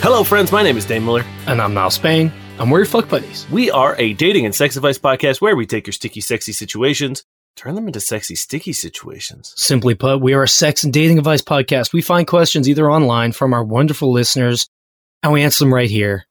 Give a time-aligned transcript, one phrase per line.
[0.00, 0.50] Hello, friends.
[0.50, 1.24] My name is Dane Miller.
[1.46, 2.32] And I'm Niall Spain.
[2.58, 3.46] And we're your fuck buddies.
[3.50, 7.24] We are a dating and sex advice podcast where we take your sticky, sexy situations,
[7.56, 9.52] turn them into sexy, sticky situations.
[9.56, 11.92] Simply put, we are a sex and dating advice podcast.
[11.92, 14.68] We find questions either online from our wonderful listeners,
[15.22, 16.24] and we answer them right here,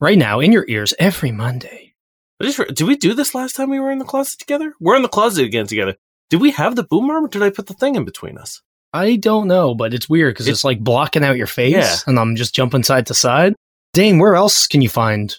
[0.00, 1.94] right now, in your ears every Monday.
[2.40, 4.74] I just re- Did we do this last time we were in the closet together?
[4.80, 5.96] We're in the closet again together.
[6.30, 8.60] Did we have the boom arm or did I put the thing in between us?
[8.92, 11.96] I don't know, but it's weird because It- it's like blocking out your face, Yeah.
[12.06, 13.54] and I'm just jumping side to side.
[13.92, 15.34] Dane, where else can you find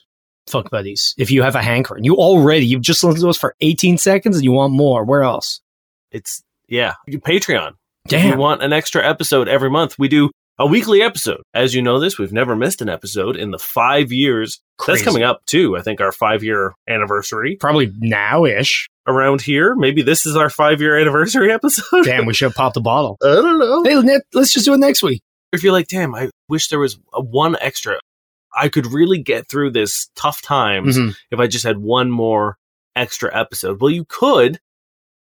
[0.48, 2.04] fuck buddies if you have a hankering?
[2.04, 5.04] You already, you've just listened to us for 18 seconds and you want more.
[5.04, 5.62] Where else?
[6.12, 7.74] It's, yeah, Patreon.
[8.06, 8.38] If you Damn.
[8.38, 11.42] want an extra episode every month, we do a weekly episode.
[11.54, 14.62] As you know this, we've never missed an episode in the five years.
[14.78, 15.00] Crazy.
[15.00, 15.76] That's coming up too.
[15.76, 18.88] I think our five year anniversary Probably now ish.
[19.08, 19.76] around here.
[19.76, 22.06] Maybe this is our five year anniversary episode.
[22.06, 23.18] Damn, we should have popped a bottle.
[23.24, 23.84] I don't know.
[23.84, 25.22] Hey, let's just do it next week.
[25.52, 28.00] if you're like, damn, I wish there was one extra.
[28.56, 31.16] I could really get through this tough times Mhm.
[31.32, 32.58] if I just had one more
[32.96, 33.82] extra episode.
[33.82, 34.60] Well, you could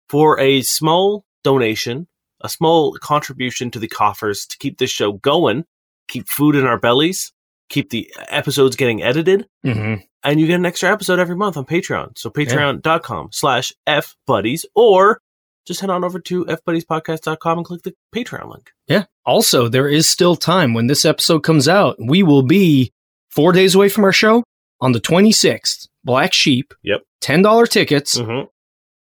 [0.10, 2.08] for a small donation,
[2.42, 5.66] a small contribution to the coffers to keep this show going,
[6.08, 7.32] keep food in our bellies,
[7.70, 10.02] keep the episodes getting edited, Mm-hmm.
[10.24, 12.18] and you get an extra episode every month on Patreon.
[12.18, 15.20] So patreon.com slash F buddies or
[15.66, 18.72] just head on over to fbuddiespodcast.com and click the Patreon link.
[18.88, 19.06] Yeah.
[19.26, 21.96] Also, there is still time when this episode comes out.
[22.00, 22.92] We will be
[23.34, 24.44] four days away from our show
[24.82, 25.88] on the 26th.
[26.04, 26.74] Black Sheep.
[26.84, 27.02] Yep.
[27.22, 28.18] $10 tickets.
[28.18, 28.48] Mm-hmm.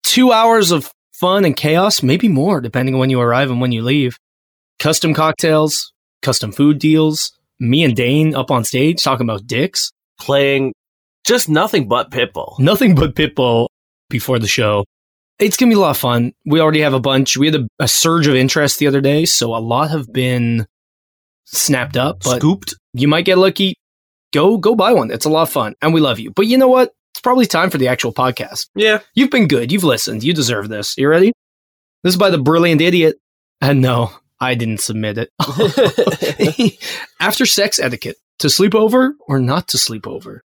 [0.04, 3.72] Two hours of fun and chaos, maybe more, depending on when you arrive and when
[3.72, 4.18] you leave.
[4.80, 7.32] Custom cocktails, custom food deals.
[7.60, 9.92] Me and Dane up on stage talking about dicks.
[10.20, 10.74] Playing
[11.26, 12.58] just nothing but Pitbull.
[12.60, 13.68] Nothing but Pitbull
[14.10, 14.86] before the show.
[15.40, 16.32] It's going to be a lot of fun.
[16.46, 17.36] We already have a bunch.
[17.36, 20.66] We had a, a surge of interest the other day, so a lot have been
[21.46, 22.20] snapped up.
[22.24, 22.76] But Scooped.
[22.94, 23.76] you might get lucky.
[24.36, 25.12] Go go buy one.
[25.12, 26.30] It's a lot of fun, and we love you.
[26.30, 26.92] But you know what?
[27.14, 28.68] It's probably time for the actual podcast.
[28.76, 29.00] Yeah.
[29.14, 29.72] You've been good.
[29.72, 30.26] You've listened.
[30.26, 30.98] You deserve this.
[30.98, 31.32] You ready?
[32.04, 33.16] This is by the brilliant idiot.
[33.62, 35.30] And no, I didn't submit it.
[37.22, 40.44] After sex etiquette, to sleep over or not to sleep over?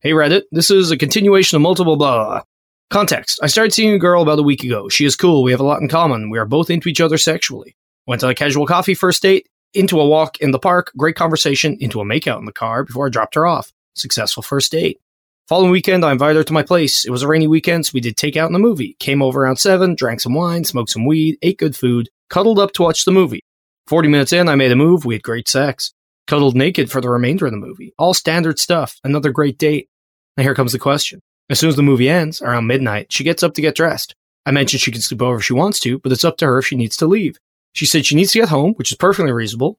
[0.00, 2.42] Hey Reddit, this is a continuation of multiple blah, blah, blah.
[2.88, 3.38] Context.
[3.42, 4.88] I started seeing a girl about a week ago.
[4.88, 5.42] She is cool.
[5.42, 6.30] We have a lot in common.
[6.30, 7.76] We are both into each other sexually.
[8.06, 11.76] Went on a casual coffee first date, into a walk in the park, great conversation,
[11.80, 13.72] into a makeout in the car before I dropped her off.
[13.94, 15.00] Successful first date.
[15.48, 17.04] Following weekend, I invited her to my place.
[17.04, 18.96] It was a rainy weekend, so we did takeout in the movie.
[18.98, 22.72] Came over around 7, drank some wine, smoked some weed, ate good food, cuddled up
[22.72, 23.44] to watch the movie.
[23.86, 25.04] 40 minutes in, I made a move.
[25.04, 25.92] We had great sex.
[26.26, 27.92] Cuddled naked for the remainder of the movie.
[27.96, 28.98] All standard stuff.
[29.04, 29.88] Another great date.
[30.36, 31.20] Now here comes the question.
[31.48, 34.16] As soon as the movie ends, around midnight, she gets up to get dressed.
[34.44, 36.58] I mentioned she can sleep over if she wants to, but it's up to her
[36.58, 37.38] if she needs to leave.
[37.76, 39.78] She said she needs to get home, which is perfectly reasonable.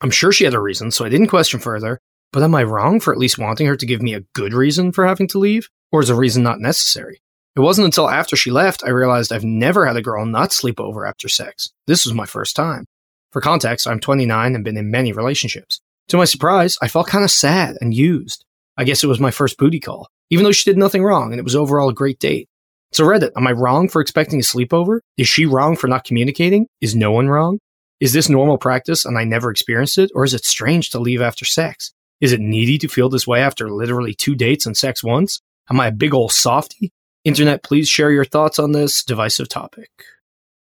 [0.00, 2.00] I'm sure she had a reason, so I didn't question further.
[2.32, 4.92] But am I wrong for at least wanting her to give me a good reason
[4.92, 5.68] for having to leave?
[5.90, 7.20] Or is a reason not necessary?
[7.56, 10.78] It wasn't until after she left I realized I've never had a girl not sleep
[10.78, 11.72] over after sex.
[11.88, 12.84] This was my first time.
[13.32, 15.80] For context, I'm 29 and been in many relationships.
[16.08, 18.44] To my surprise, I felt kind of sad and used.
[18.76, 21.40] I guess it was my first booty call, even though she did nothing wrong and
[21.40, 22.48] it was overall a great date.
[22.96, 25.00] So Reddit, am I wrong for expecting a sleepover?
[25.18, 26.66] Is she wrong for not communicating?
[26.80, 27.58] Is no one wrong?
[28.00, 30.10] Is this normal practice and I never experienced it?
[30.14, 31.92] Or is it strange to leave after sex?
[32.22, 35.42] Is it needy to feel this way after literally two dates and sex once?
[35.68, 36.90] Am I a big ol' softy?
[37.22, 39.90] Internet, please share your thoughts on this divisive topic.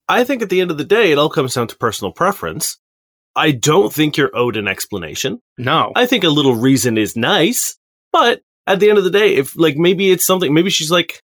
[0.08, 2.78] I think at the end of the day, it all comes down to personal preference.
[3.34, 5.40] I don't think you're owed an explanation.
[5.58, 5.90] No.
[5.96, 7.76] I think a little reason is nice,
[8.12, 11.20] but at the end of the day, if like maybe it's something, maybe she's like,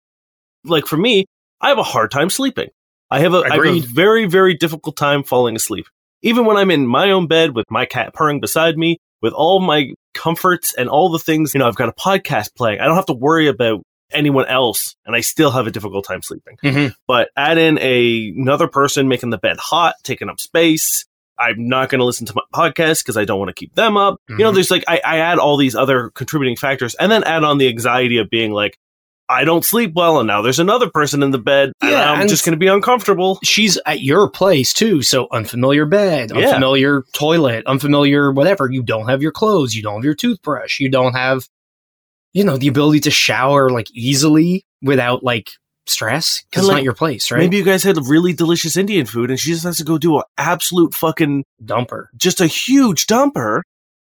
[0.65, 1.25] like for me,
[1.59, 2.69] I have a hard time sleeping.
[3.09, 5.85] I have a, I have a very, very difficult time falling asleep.
[6.21, 9.59] Even when I'm in my own bed with my cat purring beside me, with all
[9.59, 12.79] my comforts and all the things, you know, I've got a podcast playing.
[12.79, 13.81] I don't have to worry about
[14.11, 16.57] anyone else, and I still have a difficult time sleeping.
[16.63, 16.93] Mhm.
[17.07, 21.05] But add in a, another person making the bed hot, taking up space.
[21.39, 23.97] I'm not going to listen to my podcast because I don't want to keep them
[23.97, 24.17] up.
[24.29, 24.53] You know, Mhm.
[24.55, 27.67] there's like, I, I add all these other contributing factors and then add on the
[27.67, 28.77] anxiety of being like,
[29.31, 32.29] I don't sleep well, and now there's another person in the bed, and I'm and-
[32.29, 33.39] just going to be uncomfortable.
[33.43, 36.47] She's at your place too, so unfamiliar bed, Yeah.
[36.47, 38.69] unfamiliar toilet, unfamiliar whatever.
[38.69, 41.47] You don't have your clothes, you don't have your toothbrush, you don't have,
[42.33, 45.49] you know, the ability to shower like easily without like
[45.87, 47.39] stress because it's like, not your place, right?
[47.39, 50.17] Maybe you guys had really delicious Indian food and she just has to go do
[50.17, 52.05] an absolute fucking, dumper.
[52.17, 53.61] just a huge dumper.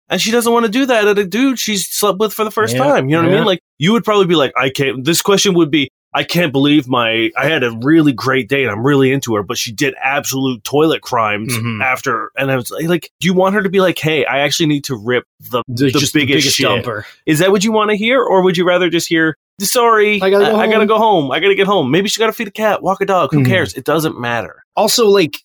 [0.09, 2.51] And she doesn't want to do that at a dude she's slept with for the
[2.51, 3.09] first Yeah, time.
[3.09, 3.45] You know what I mean?
[3.45, 6.87] Like, you would probably be like, I can't, this question would be, I can't believe
[6.87, 8.67] my, I had a really great date.
[8.67, 11.83] I'm really into her, but she did absolute toilet crimes Mhm.
[11.83, 12.31] after.
[12.35, 14.85] And I was like, do you want her to be like, hey, I actually need
[14.85, 16.65] to rip the, The, biggest, the biggest shit?
[16.67, 17.03] dumper.
[17.27, 18.19] Is that what you want to hear?
[18.23, 21.31] Or would you rather just hear, sorry, I gotta go I, gotta home." go home.
[21.31, 21.91] I gotta get home.
[21.91, 23.29] Maybe she gotta feed a cat, walk a dog.
[23.31, 23.47] Who Mhm.
[23.47, 23.75] cares?
[23.75, 24.63] It doesn't matter.
[24.75, 25.37] Also, like,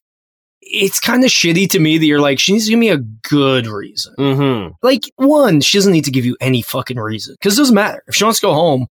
[0.67, 2.99] it's kind of shitty to me that you're like, she needs to give me a
[2.99, 4.15] good reason.
[4.19, 4.73] Mm-hmm.
[4.83, 8.03] Like, one, she doesn't need to give you any fucking reason because it doesn't matter.
[8.07, 8.87] If she wants to go home,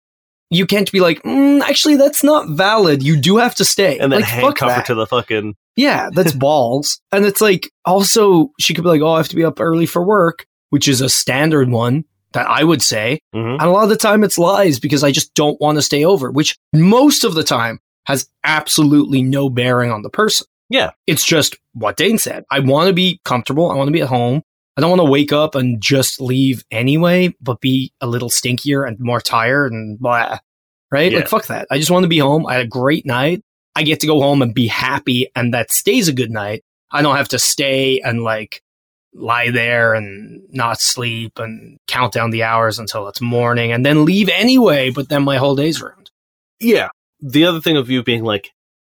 [0.51, 3.03] you can't be like, mm, actually, that's not valid.
[3.03, 3.99] You do have to stay.
[3.99, 5.55] And then like, handcuff her to the fucking.
[5.77, 7.01] Yeah, that's balls.
[7.13, 9.87] And it's like, also, she could be like, oh, I have to be up early
[9.87, 13.21] for work, which is a standard one that I would say.
[13.35, 13.55] Mhm.
[13.55, 16.05] And a lot of the time it's lies because I just don't want to stay
[16.05, 20.47] over, which most of the time has absolutely no bearing on the person.
[20.71, 20.93] Yeah.
[21.07, 22.45] It's just what Dane said.
[22.51, 23.71] I want to be comfortable.
[23.71, 24.43] I want to be at home.
[24.77, 28.89] I don't want to wake up and just leave anyway, but be a little stinkier
[28.89, 30.39] and more tired and blah.
[30.91, 31.13] Right?
[31.13, 31.19] Yeah.
[31.19, 31.67] Like, fuck that.
[31.71, 32.47] I just want to be home.
[32.47, 33.43] I had a great night.
[33.77, 36.65] I get to go home and be happy, and that stays a good night.
[36.91, 38.63] I don't have to stay and like
[39.13, 44.05] lie there and not sleep and count down the hours until it's morning and then
[44.05, 46.11] leave anyway, but then my whole day's ruined.
[46.61, 46.89] Yeah.
[47.21, 48.51] The other thing of you being like,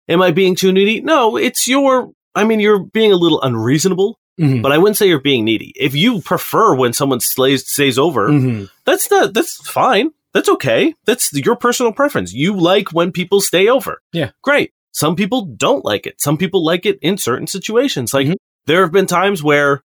[0.09, 1.01] am I being too needy?
[1.01, 2.13] No, it's your.
[2.35, 4.63] I mean, you're being a little unreasonable, Mhm.
[4.63, 5.73] but I wouldn't say you're being needy.
[5.77, 8.69] If you prefer when someone slays stays over, Mhm.
[8.87, 9.35] that's not.
[9.35, 10.11] That's fine.
[10.33, 10.95] That's okay.
[11.05, 12.33] That's your personal preference.
[12.33, 14.01] You like when people stay over.
[14.15, 14.31] Yeah.
[14.43, 14.71] Great.
[14.93, 16.21] Some people don't like it.
[16.21, 18.15] Some people like it in certain situations.
[18.15, 18.37] Like Mhm.
[18.67, 19.83] there have been times where,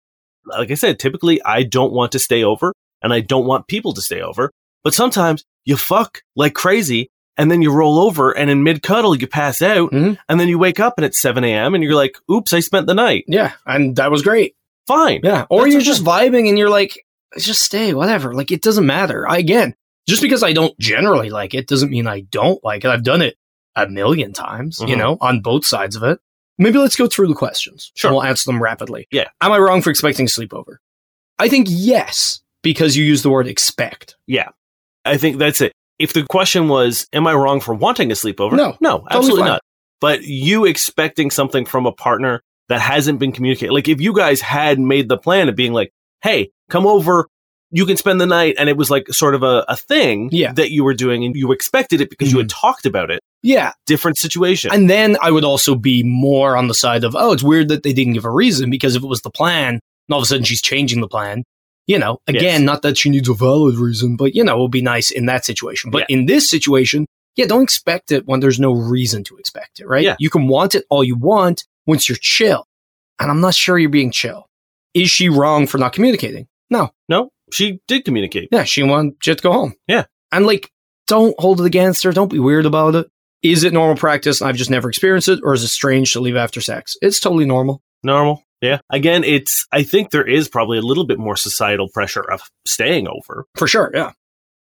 [0.46, 3.94] like I said, typically I don't want to stay over and I don't want people
[3.94, 4.52] to stay over.
[4.84, 9.16] But sometimes you fuck like crazy and then you roll over and in mid cuddle
[9.16, 10.18] you pass out Mhm.
[10.30, 11.74] and then you wake up and it's 7 a.m.
[11.76, 13.26] and you're like, oops, I spent the night.
[13.28, 14.56] Yeah, and that was great.
[14.88, 15.22] Fine.
[15.24, 16.98] Yeah, or That's you're just vibing and you're like,
[17.38, 18.34] just stay, whatever.
[18.34, 19.28] Like it doesn't matter.
[19.28, 19.76] I, again,
[20.08, 22.90] just because I don't generally like it doesn't mean I don't like it.
[22.90, 23.36] I've done it
[23.76, 24.98] a million times, you Mhm.
[25.00, 26.20] know, on both sides of it.
[26.58, 27.92] Maybe let's go through the questions.
[27.96, 28.12] Sure.
[28.12, 29.08] We'll answer them rapidly.
[29.12, 29.28] Yeah.
[29.42, 30.78] Am I wrong for expecting sleepover?
[31.38, 34.16] I think yes, because you use the word expect.
[34.28, 34.50] Yeah
[35.04, 35.74] I think that's it.
[36.00, 38.54] If the question was, am I wrong for wanting a sleepover?
[38.54, 38.76] No.
[38.82, 39.50] No, absolutely fine.
[39.50, 39.62] not.
[40.02, 43.72] But you expecting something from a partner that hasn't been communicated.
[43.74, 47.28] Like if you guys had made the plan of being like, hey, come over,
[47.72, 50.48] you can spend the night, and it was like sort of a, a thing Yeah.
[50.48, 50.56] Mm-hmm.
[50.56, 53.22] that you were doing and you expected it because you had talked about it.
[53.42, 53.72] Yeah.
[53.86, 54.72] Different situation.
[54.74, 57.84] And then I would also be more on the side of, oh, it's weird that
[57.84, 59.82] they didn't give a reason because if it was the plan, and
[60.14, 61.44] all of a sudden she's changing the plan,
[61.88, 62.62] you know, again, Yes.
[62.62, 65.26] not that she needs a valid reason, but you know, it would be nice in
[65.28, 65.92] that situation.
[65.92, 67.06] But in this situation,
[67.36, 70.04] yeah, don't expect it when there's no reason to expect it, right?
[70.04, 70.16] Yeah.
[70.20, 72.66] You can want it all you want once you're chill.
[73.20, 74.48] And I'm not sure you're being chill.
[74.94, 76.48] Is she wrong for not communicating?
[76.70, 76.92] No.
[77.10, 78.50] no, she did communicate.
[78.52, 79.76] Yeah, she wanted you to go home.
[79.88, 80.06] Yeah.
[80.32, 80.72] And like,
[81.08, 82.12] don't hold it against her.
[82.12, 83.08] Don't be weird about it.
[83.44, 84.42] Is it normal practice?
[84.42, 86.96] and I've just never experienced it, or is it strange to leave after sex?
[87.02, 87.82] It's totally normal.
[88.04, 88.44] Normal.
[88.62, 88.80] Yeah.
[88.90, 93.08] Again, it's, I think there is probably a little bit more societal pressure of staying
[93.08, 93.46] over.
[93.56, 93.92] For sure.
[93.94, 94.12] Yeah.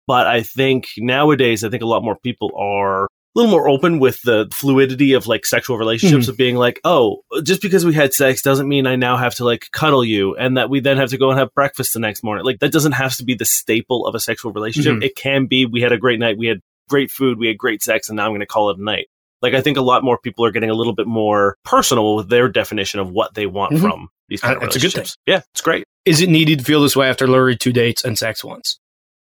[0.08, 4.00] but I think nowadays, I think a lot more people are a little more open
[4.00, 6.32] with the fluidity of like sexual relationships Mm-hmm.
[6.32, 9.46] of being like, oh, just because we had sex doesn't mean I now have to
[9.46, 12.24] like cuddle you and that we then have to go and have breakfast the next
[12.24, 12.44] morning.
[12.44, 14.96] Like that doesn't have to be the staple of a sexual relationship.
[14.96, 15.04] Mhm.
[15.04, 16.60] It can be we had a great night, we had
[16.90, 19.08] great food, we had great sex, and now I'm going to call it a night.
[19.42, 22.30] Like I think a lot more people are getting a little bit more personal with
[22.30, 23.82] their definition of what they want Mhm.
[23.82, 25.18] from these kind Uh, of it's a good relationships.
[25.26, 25.86] Yeah, it's great.
[26.06, 28.80] Is it needy to feel this way after literally two dates and sex once?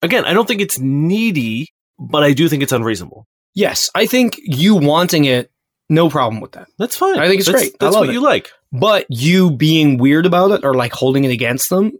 [0.02, 3.26] Again, I don't think it's needy, but I do think it's unreasonable.
[3.54, 3.90] Yes.
[3.94, 5.50] I think you wanting it,
[5.90, 6.68] no problem with that.
[6.78, 7.18] That's fine.
[7.18, 7.72] I think it's That's- great.
[7.80, 8.12] I That's what it.
[8.12, 8.50] you like.
[8.72, 11.92] But you being weird about it or like holding it against them,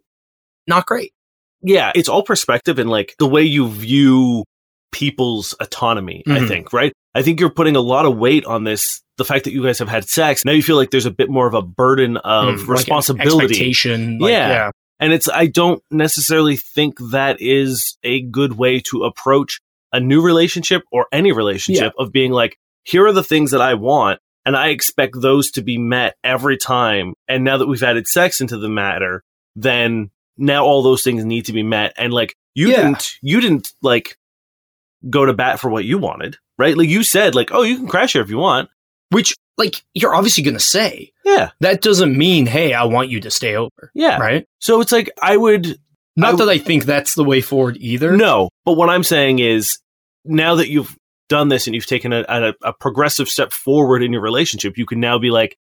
[0.67, 1.13] not great.
[1.63, 4.45] Yeah, it's all perspective and like the way you view
[4.93, 6.49] people's autonomy, I Mhm.
[6.49, 6.93] think, right?
[7.15, 9.03] I think you're putting a lot of weight on this.
[9.17, 11.29] The fact that you guys have had sex, now you feel like there's a bit
[11.29, 13.45] more of a burden of Mm, like responsibility.
[13.47, 14.19] expectation.
[14.21, 14.49] like, Yeah.
[14.49, 14.71] yeah.
[15.01, 19.61] and it's, I don't necessarily think that is a good way to approach
[19.93, 23.75] a new relationship or any relationship of being like, here are the things that I
[23.75, 24.21] want.
[24.47, 27.15] And I expect those to be met every time.
[27.27, 29.23] And now that we've added sex into the matter,
[29.57, 31.93] then now all those things need to be met.
[31.99, 32.77] And like, you Yeah.
[32.83, 34.17] didn't, you didn't like
[35.11, 36.77] go to bat for what you wanted, right?
[36.77, 38.69] Like you said, like, oh, you can crash here if you want.
[39.11, 41.13] Which, like, you're obviously going to say.
[41.25, 41.51] Yeah.
[41.61, 43.91] That doesn't mean, hey, I want you to stay over.
[43.95, 44.19] Yeah.
[44.19, 44.45] Right?
[44.61, 45.79] So it's like, I would,
[46.17, 48.17] Not I- that I think that's the way forward either.
[48.17, 49.79] No, but what I'm saying is
[50.27, 50.95] now that you've
[51.31, 54.85] done this and you've taken a, a, a progressive step forward in your relationship, you
[54.87, 55.57] can now be like,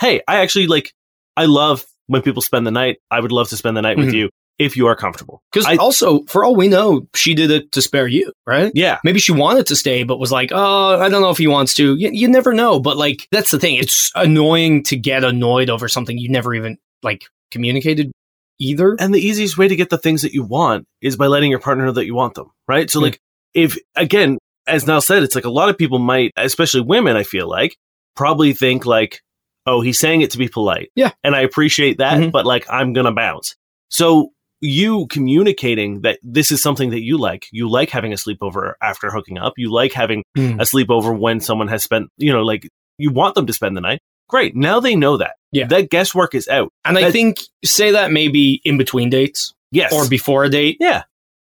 [0.00, 0.92] hey, I actually like,
[1.36, 2.98] I love when people spend the night.
[3.10, 4.14] I would love to spend the night with Mhm.
[4.14, 5.42] you if you are comfortable.
[5.52, 8.72] Because I- also, for all we know, she did it to spare you, right?
[8.74, 8.98] Yeah.
[9.04, 11.74] Maybe she wanted to stay, but was like, oh, I don't know if he wants
[11.74, 11.94] to.
[11.96, 12.80] You, you never know.
[12.80, 13.76] But like, that's the thing.
[13.76, 18.10] It's annoying to get annoyed over something you never even like communicated
[18.58, 18.96] either.
[18.98, 21.60] And the easiest way to get the things that you want is by letting your
[21.60, 22.90] partner know that you want them, right?
[22.90, 23.04] So, Yeah.
[23.04, 23.20] like,
[23.54, 27.22] if again, as Niall said, it's like a lot of people might, especially women, I
[27.22, 27.76] feel like,
[28.16, 29.20] probably think like,
[29.66, 30.90] oh, he's saying it to be polite.
[30.96, 31.12] Yeah.
[31.22, 32.32] And I appreciate that, Mhm.
[32.32, 33.54] but like, I'm going to bounce.
[33.90, 38.74] So, you communicating that this is something that you like, you like having a sleepover
[38.82, 40.60] after hooking up, you like having Mm.
[40.60, 43.80] a sleepover when someone has spent, you know, like, you want them to spend the
[43.80, 44.00] night.
[44.28, 44.54] Great.
[44.56, 45.36] Now they know that.
[45.52, 45.66] Yeah.
[45.68, 46.70] That guesswork is out.
[46.84, 49.92] And I think say that maybe in between dates Yes.
[49.92, 51.04] or before a date yeah.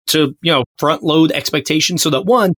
[0.09, 2.53] to, you know, front load expectations so that one,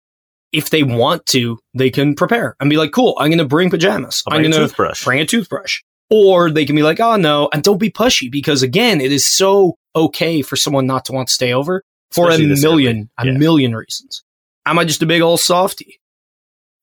[0.52, 3.70] if they want to, they can prepare and be like, cool, I'm going to bring
[3.70, 4.22] pajamas.
[4.26, 5.04] I'll I'm going to toothbrush.
[5.04, 5.80] bring a toothbrush.
[6.10, 9.24] Or they can be like, oh no, and don't be pushy because again, it is
[9.26, 13.24] so okay for someone not to want to stay over for Especially a million, a
[13.26, 14.22] million reasons.
[14.66, 16.00] Am I just a big old softy?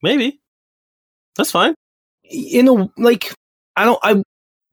[0.02, 0.40] Maybe.
[1.36, 1.76] That's fine.
[2.24, 3.34] In a, like,
[3.76, 4.22] I don't, I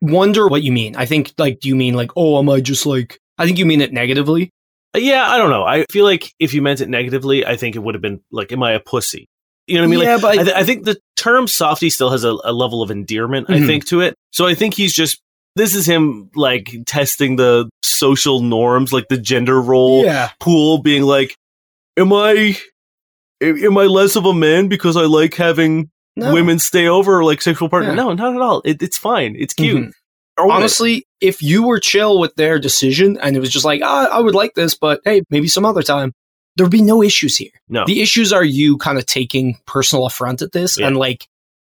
[0.00, 0.97] wonder what you mean.
[0.97, 3.67] I think, like, do you mean like, oh, am I just like, I think you
[3.67, 4.50] mean it negatively.
[4.95, 5.64] Uh, Yeah, I don't know.
[5.64, 8.53] I feel like if you meant it negatively, I think it would have been like,
[8.53, 9.26] "Am I a pussy?"
[9.67, 10.00] You know what I mean?
[10.00, 12.81] yeah, like, but I, th- I think the term "softy" still has a, a level
[12.83, 13.50] of endearment.
[13.50, 13.67] I Mhm.
[13.67, 14.14] think to it.
[14.31, 15.21] So I think he's just
[15.56, 21.02] this is him like testing the social norms, like the gender role yeah, pool, being
[21.02, 21.37] like,
[21.96, 22.56] "Am I?"
[23.42, 26.32] Am I less of a man because I like having no.
[26.32, 27.90] women stay over like sexual partner?
[27.90, 27.96] Yeah.
[27.96, 28.62] No, not at all.
[28.64, 29.37] It, it's fine.
[29.38, 29.88] It's cute.
[29.88, 29.92] Mhm.
[30.38, 30.52] Own it.
[30.54, 34.20] Honestly, if you were chill with their decision and it was just like, ah, I
[34.20, 36.12] would like this, but hey, maybe some other time,
[36.56, 37.50] there'd be no issues here.
[37.68, 37.84] no.
[37.87, 40.87] The issues are you kind of taking personal affront at this Yeah.
[40.87, 41.26] and like, "Mm,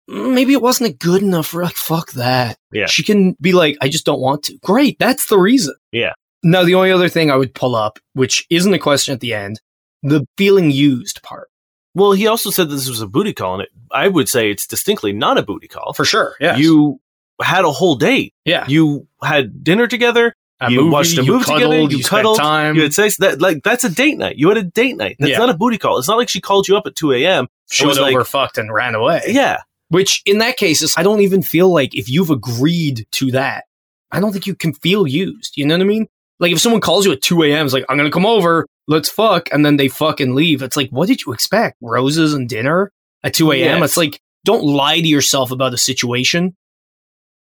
[0.08, 2.58] maybe it wasn't a good enough for like, fuck that.
[2.72, 2.86] Yeah.
[2.88, 4.58] She can be like, I just don't want to.
[4.64, 4.98] Great.
[5.00, 5.76] That's the reason.
[5.92, 6.14] Yeah.
[6.44, 9.34] Now, the only other thing I would pull up, which isn't a question at the
[9.34, 9.60] end,
[10.04, 11.50] the feeling used part.
[11.96, 14.68] Well, he also said this was a booty call, and it, I would say it's
[14.68, 15.94] distinctly not a booty call.
[15.94, 16.36] For sure.
[16.40, 16.58] Yeah.
[16.58, 17.00] You
[17.42, 18.34] had a whole date.
[18.46, 18.66] yeah.
[18.68, 20.34] You had dinner together.
[20.62, 22.76] A you watched a you movie together, cuddled, you spent cuddled, time.
[22.76, 23.18] You had sex.
[23.18, 24.38] That like that's a date night.
[24.38, 25.18] You had a date night.
[25.20, 25.40] That's Yeah.
[25.40, 25.98] not a booty call.
[25.98, 27.48] It's not like she called you up at two a.m.
[27.70, 29.22] She was like- over, fucked, and ran away.
[29.28, 29.58] Yeah,
[29.90, 33.66] Which in that case is I don't even feel like if you've agreed to that,
[34.12, 35.54] I don't think you can feel used.
[35.58, 36.08] You know what I mean?
[36.40, 37.66] Like if someone calls you at 2 a.m.
[37.66, 40.62] it's like, I'm gonna come over, let's fuck, and then they fucking leave.
[40.62, 41.78] It's like, what did you expect?
[41.82, 42.92] Roses and dinner
[43.24, 43.80] at 2 a.m.
[43.80, 43.92] Yes.
[43.92, 46.56] It's like, don't lie to yourself about a situation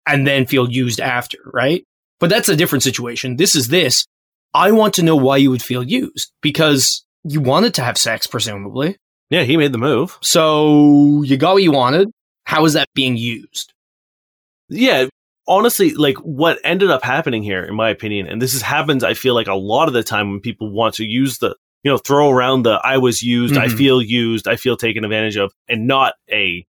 [0.07, 1.83] and then feel used after, right?
[2.19, 3.35] But that's a different situation.
[3.35, 4.05] This is this.
[4.53, 8.27] I want to know why you would feel used because you wanted to have sex,
[8.27, 8.97] presumably.
[9.29, 9.43] yeah.
[9.43, 10.17] He made the move.
[10.21, 12.09] So you got what you wanted.
[12.45, 13.73] How is that being used?
[14.69, 15.07] Yeah.
[15.47, 19.13] Honestly, like what ended up happening here, in my opinion, and this is happens, I
[19.13, 21.97] feel like a lot of the time when people want to use the, you know,
[21.99, 23.77] throw around the "I was used," "I Mhm.
[23.77, 26.65] feel used," "I feel taken advantage of," and not a,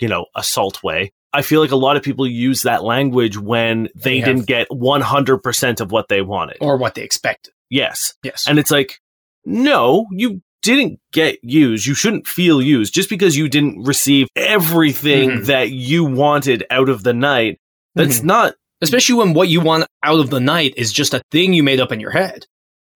[0.00, 1.12] you know, assault way.
[1.34, 4.46] I feel like a lot of people use that language when they They have- didn't
[4.46, 6.56] get one hundred percent of what they wanted.
[6.62, 7.52] Or what they expected.
[7.68, 8.46] yes, Yes.
[8.46, 8.98] and it's like,
[9.44, 11.86] no, you didn't get used.
[11.86, 15.46] You shouldn't feel used just because you didn't receive everything Mhm.
[15.46, 17.58] that you wanted out of the night.
[17.94, 18.24] That's Mhm.
[18.24, 21.62] not especially when what you want out of the night is just a thing you
[21.62, 22.44] made up in your head.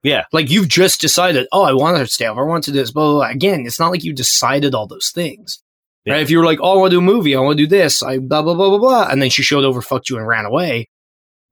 [0.03, 0.25] Yeah.
[0.33, 2.91] Like you've just decided, oh, I want to stay over, I want to do this,
[2.91, 3.31] blah, blah, blah.
[3.31, 5.63] Again, it's not like you decided all those things.
[6.05, 6.15] Yeah.
[6.15, 6.23] Right?
[6.23, 7.69] If you were like, oh, I want to do a movie, I want to do
[7.69, 9.09] this, I blah, blah, blah, blah, blah.
[9.11, 10.89] And then she showed over, fucked you, and ran away.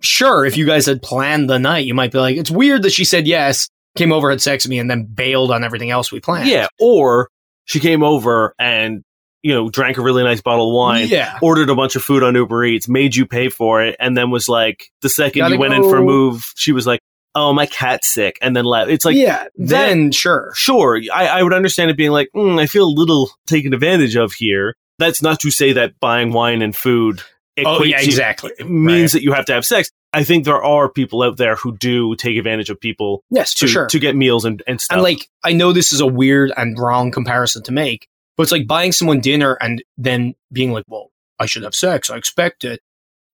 [0.03, 2.93] Sure, if you guys had planned the night, you might be like, it's weird that
[2.93, 6.13] she said yes, came over, had sex with me, and then bailed on everything else
[6.13, 6.49] we planned.
[6.49, 7.29] Yeah, or
[7.65, 9.03] she came over and
[9.43, 11.39] you know drank a really nice bottle of wine, Yeah.
[11.43, 14.31] ordered a bunch of food on Uber Eats, made you pay for it, and then
[14.31, 17.01] was like, the second Gotta you went in for a move, she was like,
[17.35, 18.91] "Oh, my cat's sick," and then left.
[18.91, 19.47] It's like, yeah.
[19.57, 20.53] Then, sure.
[20.55, 24.17] sure, I, I would understand it being like, mm, I feel a little taken advantage
[24.17, 24.75] of here.
[24.99, 27.21] That's not to say that buying wine and food
[27.59, 28.51] Oh, equates yeah, you- exactly.
[28.65, 29.19] means Right.
[29.21, 29.91] that you have to have sex.
[30.17, 33.69] I think there are people out there who do take advantage of people Yes, to
[33.69, 33.87] sure.
[33.87, 34.97] to get meals and, and stuff.
[34.97, 38.53] And like, I know this is a weird and wrong comparison to make, but it's
[38.53, 42.09] like buying someone dinner and then being like, well, I should have sex.
[42.09, 42.81] I expect it.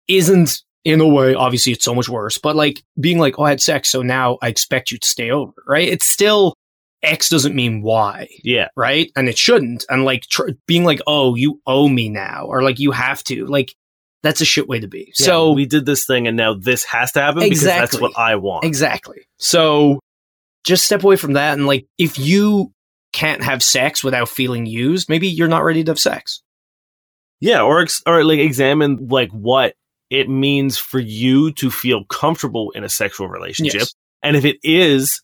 [0.08, 3.50] Isn't in a way, obviously it's so much worse, but like being like, oh, I
[3.52, 3.92] had sex.
[3.92, 5.88] So now I expect you to stay over, right?
[5.88, 6.56] It's still
[7.04, 9.12] X doesn't mean Y, yeah, right?
[9.16, 9.86] And it shouldn't.
[9.88, 13.46] And like tr- being like, oh, you owe me now, or like you have to,
[13.46, 13.76] like,
[14.24, 15.13] that's a shit way to be.
[15.20, 18.18] Yeah, so we did this thing and now this has to happen because that's what
[18.18, 18.66] I want.
[18.66, 19.28] Exactly.
[19.38, 20.00] So
[20.63, 22.72] just step away from that and like if you
[23.13, 26.42] can't have sex without feeling used, maybe you're not ready to have sex.
[27.40, 29.74] Yeah, or ex- or like examine like what
[30.10, 33.82] it means for you to feel comfortable in a sexual relationship.
[33.82, 33.94] Yes.
[34.22, 35.22] And if it is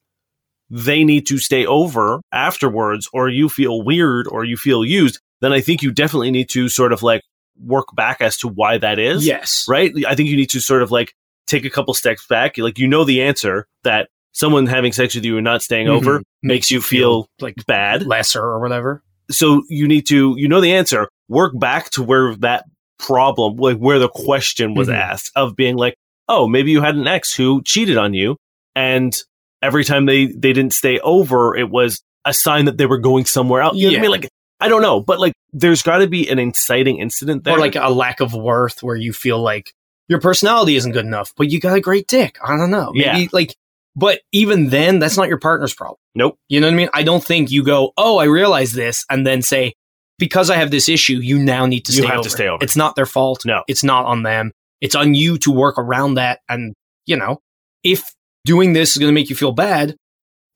[0.70, 5.54] they need to stay over afterwards or you feel weird or you feel used, then
[5.54, 7.22] I think you definitely need to sort of like
[7.64, 9.26] work back as to why that is.
[9.26, 9.66] Yes.
[9.68, 9.92] Right?
[10.08, 11.14] I think you need to sort of like
[11.48, 12.58] take a couple steps back.
[12.58, 16.20] Like you know the answer that someone having sex with you and not staying over
[16.20, 16.24] Mhm.
[16.44, 18.06] makes you feel like bad.
[18.06, 19.02] lesser or whatever.
[19.32, 22.66] So you need to you know the answer, work back to where that
[23.00, 24.96] problem, like where the question was Mhm.
[24.96, 25.96] asked of being like,
[26.28, 28.38] "Oh, maybe you had an ex who cheated on you
[28.76, 29.14] and
[29.62, 33.26] every time they they didn't stay over, it was a sign that they were going
[33.26, 34.02] somewhere else." You know what I Yeah.
[34.02, 34.12] mean?
[34.12, 37.56] Like I don't know, but like there's got to be an inciting incident there.
[37.56, 39.74] Or like a lack of worth where you feel like
[40.08, 42.38] your personality isn't good enough, but you got a great dick.
[42.44, 42.92] I don't know.
[42.94, 43.28] Maybe Yeah.
[43.32, 43.56] like
[43.96, 45.98] but even then that's not your partner's problem.
[46.14, 46.38] Nope.
[46.50, 46.90] You know what I mean?
[46.94, 49.74] I don't think you go, "Oh, I realize this," and then say,
[50.20, 52.48] "Because I have this issue, you now need to You stay have over." to stay
[52.48, 52.64] over.
[52.64, 53.44] It's not their fault.
[53.44, 53.64] No.
[53.68, 54.52] It's not on them.
[54.82, 56.76] It's on you to work around that and,
[57.08, 57.40] you know,
[57.84, 58.14] if
[58.46, 59.96] doing this is going to make you feel bad,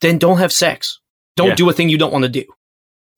[0.01, 0.99] then don't have sex.
[1.35, 1.55] Don't Yeah.
[1.55, 2.43] do a thing you don't want to do,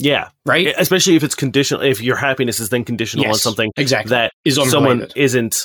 [0.04, 0.74] yeah, right?
[0.78, 4.10] especially if it's conditional if your happiness is then conditional on something exactly.
[4.10, 5.58] that is someone isn't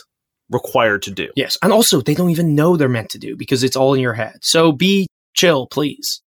[0.50, 1.28] required to do.
[1.36, 1.58] Yes.
[1.62, 4.14] And also, they don't even know they're meant to do because it's all in your
[4.14, 4.38] head.
[4.42, 6.22] So be chill, please.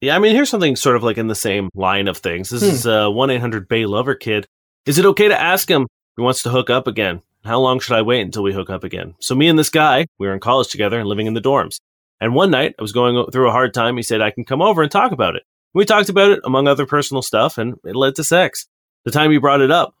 [0.00, 2.50] Yeah, I mean, here's something sort of like in the same line of things.
[2.50, 2.68] This Hmm.
[2.68, 4.46] is uh, 1 800 Bay Lover Kid.
[4.86, 7.22] Is it okay to ask him if he wants to hook up again?
[7.44, 9.14] How long should I wait until we hook up again?
[9.20, 11.78] So, me and this guy, we were in college together and living in the dorms.
[12.20, 13.96] And one night, I was going through a hard time.
[13.96, 15.42] He said, I can come over and talk about it.
[15.76, 18.66] We talked about it, among other personal stuff, and it led to sex.
[19.04, 19.94] The time he brought it up,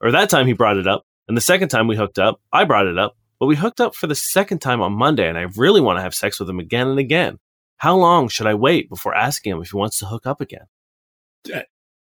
[0.00, 2.64] or that time he brought it up, and the second time we hooked up, I
[2.64, 5.42] brought it up, but we hooked up for the second time on Monday, and I
[5.56, 7.38] really want to have sex with him again and again.
[7.76, 10.64] How long should I wait before asking him if he wants to hook up again?
[11.54, 11.64] Uh,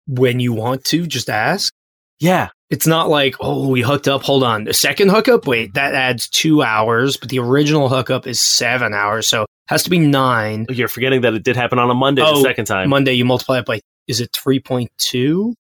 [0.08, 1.72] when you want to, just ask.
[2.20, 4.24] Yeah, It's not like, oh, we hooked up.
[4.24, 4.64] Hold on.
[4.64, 9.28] The second hookup, wait, that adds two hours, but the original hookup is seven hours.
[9.28, 10.66] So has to be nine.
[10.70, 12.90] you're forgetting that it did happen on a Monday the Oh, second time.
[12.90, 15.54] Monday, you multiply it by, is it 3.2?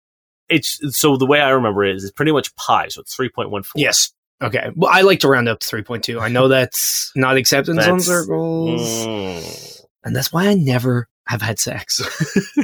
[0.47, 3.29] it's so the way I remember it is it's pretty much pi, so it's three
[3.29, 3.81] point one four.
[3.81, 4.11] Yes.
[4.43, 4.69] Okay.
[4.75, 6.21] Well, I like to round up to 3.2.
[6.21, 8.81] I know that's not acceptance on That's- circles.
[9.05, 9.81] Mm.
[10.03, 11.99] And that's why I never have had sex.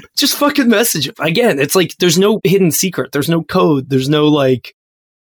[0.16, 1.10] Just fucking message.
[1.20, 3.12] Again, it's like there's no hidden secret.
[3.14, 3.90] There's no code.
[3.90, 4.76] There's no like,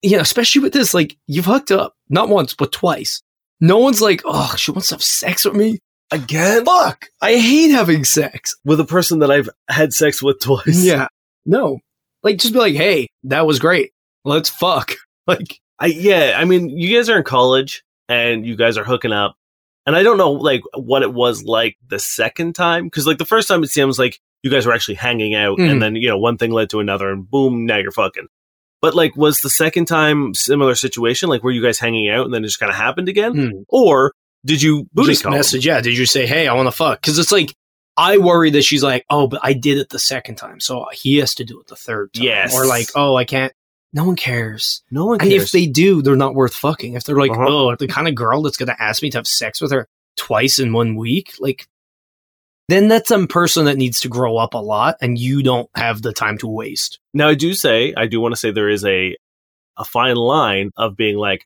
[0.01, 3.21] you know, especially with this, like you've hooked up not once, but twice.
[3.59, 5.79] No one's like, oh, she wants to have sex with me.
[6.11, 7.07] Again, Fuck.
[7.21, 8.55] I hate having sex.
[8.63, 10.83] with a person that I've had sex with twice.
[10.83, 11.07] Yeah.
[11.45, 11.79] No.
[12.23, 13.91] Like just be like, hey, that was great.
[14.25, 14.93] Let's fuck.
[15.27, 19.11] Like, I yeah, I mean, you guys are in college and you guys are hooking
[19.11, 19.35] up,
[19.85, 23.25] and I don't know like what it was like the second time because like the
[23.25, 25.69] first time it seems like you guys were actually hanging out, Mhm.
[25.69, 28.27] and then you know one thing led to another, and boom, now you're fucking.
[28.81, 31.27] But like, was the second time similar situation?
[31.27, 33.49] Like, were you guys hanging out and then it just kind of happened again, hmm.
[33.67, 34.13] or
[34.45, 35.31] did you booty just call?
[35.31, 35.65] message.
[35.65, 35.81] Yeah.
[35.81, 37.01] Did you say, hey, I want to fuck?
[37.01, 37.53] Because it's like,
[37.97, 40.59] I worry that she's like, oh, but I did it the second time.
[40.59, 42.23] So he has to do it the third time.
[42.23, 42.53] Yes.
[42.55, 43.51] Or like, oh, I can't.
[43.93, 44.83] No one cares.
[44.91, 45.31] No one Cares.
[45.33, 46.93] And if they do, they're not worth fucking.
[46.93, 47.45] If they're like, Uh-huh.
[47.47, 49.87] oh, the kind of girl that's going to ask me to have sex with her
[50.17, 51.67] twice in one week, like,
[52.69, 56.01] then that's some person that needs to grow up a lot and you don't have
[56.01, 56.99] the time to waste.
[57.13, 59.15] Now I do say, I do want to say there is a
[59.77, 61.45] a fine line of being like,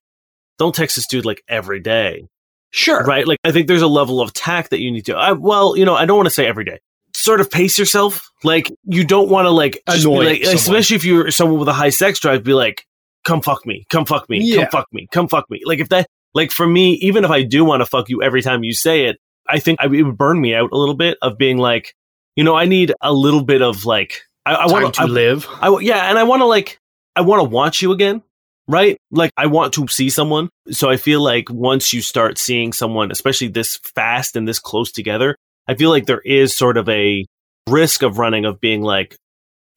[0.58, 2.28] don't text this dude like every day,
[2.72, 3.04] Sure.
[3.04, 3.28] right?
[3.28, 5.16] Like I think there's a level of tact that you need to.
[5.16, 6.80] I, well, you know, I don't want to say every day.
[7.14, 8.32] Sort of pace yourself.
[8.44, 10.56] Like you don't want to like Annoy like, someone.
[10.56, 12.44] especially if you're someone with a high sex drive.
[12.44, 12.86] Be like,
[13.26, 14.62] come fuck me, come fuck me, Yeah.
[14.64, 15.62] come fuck me, come fuck me.
[15.66, 18.42] Like if that, like for me, even if I do want to fuck you every
[18.42, 21.18] time you say it, I think I, it would burn me out a little bit
[21.22, 21.94] of being like,
[22.36, 25.46] you know, I need a little bit of like, I, I want to live.
[25.62, 26.80] I yeah, and I want to like
[27.16, 28.24] I want to watch you again,
[28.72, 28.98] right?
[29.12, 30.50] Like I want to see someone.
[30.72, 34.92] So I feel like once you start seeing someone, especially this fast and this close
[34.92, 35.36] together,
[35.68, 37.26] I feel like there is sort of a
[37.70, 39.16] risk of running of being like,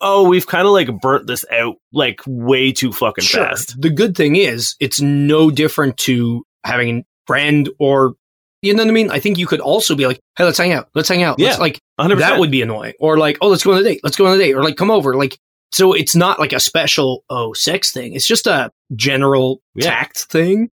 [0.00, 3.44] oh, we've kind of like burnt this out like way too fucking Sure.
[3.46, 3.80] fast.
[3.80, 8.14] The good thing is, it's no different to having a friend or,
[8.62, 9.10] you know what I mean?
[9.10, 10.88] I think you could also be like, hey, let's hang out.
[10.94, 11.38] Let's hang out.
[11.38, 11.60] Let's, Yeah.
[11.62, 12.18] like, 100%.
[12.18, 12.94] that would be annoying.
[12.98, 14.00] Or like, oh, let's go on a date.
[14.02, 14.54] Let's go on a date.
[14.54, 15.14] Or like, come over.
[15.14, 15.38] Like,
[15.74, 18.14] so it's not like a special, oh, sex thing.
[18.14, 19.90] It's just a general Yeah.
[19.90, 20.70] tact thing.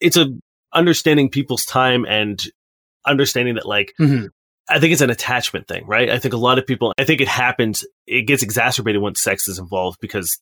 [0.00, 0.26] it's a
[0.74, 2.42] understanding people's time and
[3.06, 4.28] understanding that like Mhm.
[4.68, 6.10] I think it's an attachment thing, right?
[6.10, 9.46] I think a lot of people, I think it happens, it gets exacerbated once sex
[9.48, 10.38] is involved because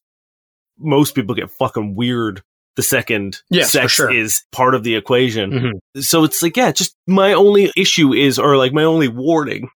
[0.79, 2.43] most people get fucking weird
[2.77, 4.11] the second Yes, sex sure.
[4.13, 5.51] is part of the equation.
[5.97, 6.03] Mhm.
[6.03, 9.69] So it's like, yeah, just my only issue is, or like my only warning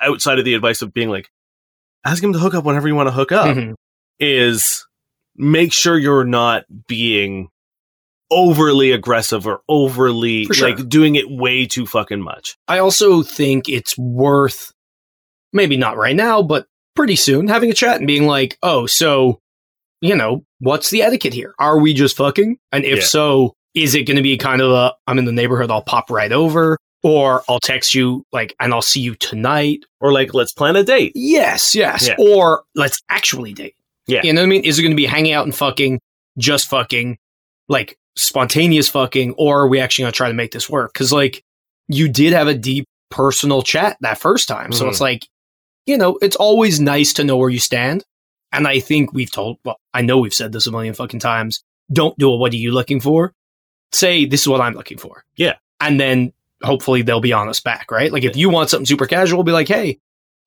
[0.00, 1.28] outside of the advice of being like,
[2.06, 3.56] ask him to hook up whenever you want to hook up.
[3.56, 3.74] Mhm.
[4.20, 4.86] Is
[5.36, 7.48] make sure you're not being
[8.30, 10.68] overly aggressive or overly sure.
[10.68, 12.56] like doing it way too fucking much.
[12.66, 14.72] I also think it's worth,
[15.52, 19.40] maybe not right now, but pretty soon, having a chat and being like, oh, so,
[20.00, 21.54] you know, what's the etiquette here?
[21.58, 22.58] Are we just fucking?
[22.72, 23.04] And if Yeah.
[23.04, 26.10] so, is it going to be kind of a, I'm in the neighborhood, I'll pop
[26.10, 29.84] right over, or I'll text you, like, and I'll see you tonight?
[30.00, 31.12] Or like, let's plan a date.
[31.14, 32.08] Yes, yes.
[32.08, 32.16] Yeah.
[32.18, 33.74] Or let's actually date.
[34.06, 34.20] Yeah.
[34.22, 34.64] You know what I mean?
[34.64, 36.00] Is it going to be hanging out and fucking,
[36.38, 37.18] just fucking,
[37.68, 40.92] like spontaneous fucking, or are we actually going to try to make this work?
[40.92, 41.42] Because, like,
[41.88, 44.72] you did have a deep personal chat that first time.
[44.72, 44.88] So Mhm.
[44.90, 45.26] it's like,
[45.86, 48.04] you know, it's always nice to know where you stand.
[48.52, 51.62] And I think we've told, well, I know we've said this a million fucking times.
[51.92, 53.32] Don't do a what are you looking for?
[53.92, 55.24] Say, this is what I'm looking for.
[55.36, 55.54] Yeah.
[55.80, 58.12] And then hopefully they'll be honest back, right?
[58.12, 59.98] Like if you want something super casual, be like, hey,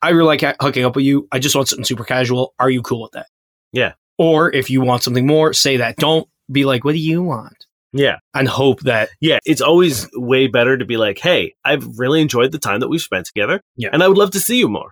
[0.01, 1.27] I really like hooking up with you.
[1.31, 2.53] I just want something super casual.
[2.59, 3.27] Are you cool with that?
[3.71, 3.93] Yeah.
[4.17, 5.97] Or if you want something more, say that.
[5.97, 7.65] Don't be like, what do you want?
[7.93, 8.17] Yeah.
[8.33, 9.39] And hope that, Yeah.
[9.45, 13.01] It's always way better to be like, hey, I've really enjoyed the time that we've
[13.01, 13.61] spent together.
[13.75, 13.89] Yeah.
[13.93, 14.91] And I would love to see you more.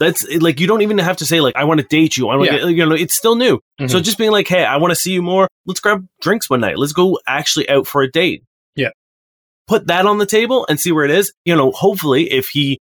[0.00, 2.28] That's like, you don't even have to say, like, I want to date you.
[2.28, 2.58] I want Yeah.
[2.60, 3.60] to, you know, it's still new.
[3.86, 4.02] So Mhm.
[4.02, 5.46] just being like, hey, I want to see you more.
[5.66, 6.76] Let's grab drinks one night.
[6.78, 8.42] Let's go actually out for a date.
[8.74, 8.90] Yeah.
[9.68, 11.32] Put that on the table and see where it is.
[11.44, 12.78] You know, hopefully, if he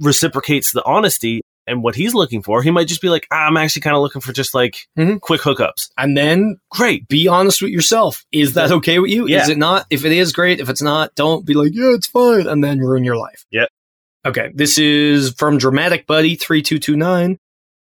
[0.00, 3.56] reciprocates the honesty and what he's looking for, he might just be like, ah, I'm
[3.56, 5.20] actually kind of looking for just like Mhm.
[5.20, 5.88] quick hookups.
[5.98, 7.08] and then Great.
[7.08, 8.24] be honest with yourself.
[8.32, 9.26] Is that okay with you?
[9.26, 9.42] Yeah.
[9.42, 9.86] Is it not?
[9.90, 10.60] If it is, great.
[10.60, 13.44] If it's not, don't be like, yeah, it's fine, and then ruin your life.
[13.50, 13.68] Yep.
[14.26, 14.50] Okay.
[14.54, 17.38] This is from Dramatic Buddy three two two nine.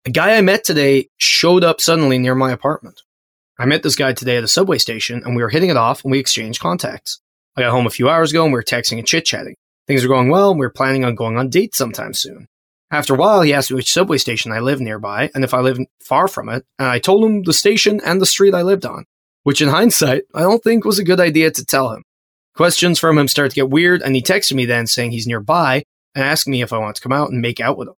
[0.07, 3.03] A guy I met today showed up suddenly near my apartment.
[3.59, 6.03] I met this guy today at a subway station, and we were hitting it off,
[6.03, 7.21] and we exchanged contacts.
[7.57, 9.57] I got home a few hours ago, and we were texting and chit chatting.
[9.87, 12.47] Things were going well, and we were planning on going on dates sometime soon.
[12.91, 15.61] After a while, he asked me which subway station I live nearby and if I
[15.61, 18.85] live far from it, and I told him the station and the street I lived
[18.85, 19.05] on,
[19.45, 22.03] which in hindsight, I don't think was a good idea to tell him.
[22.57, 25.85] Questions from him started to get weird, and he texted me then saying he's nearby
[26.15, 27.95] and asking me if I want to come out and make out with him.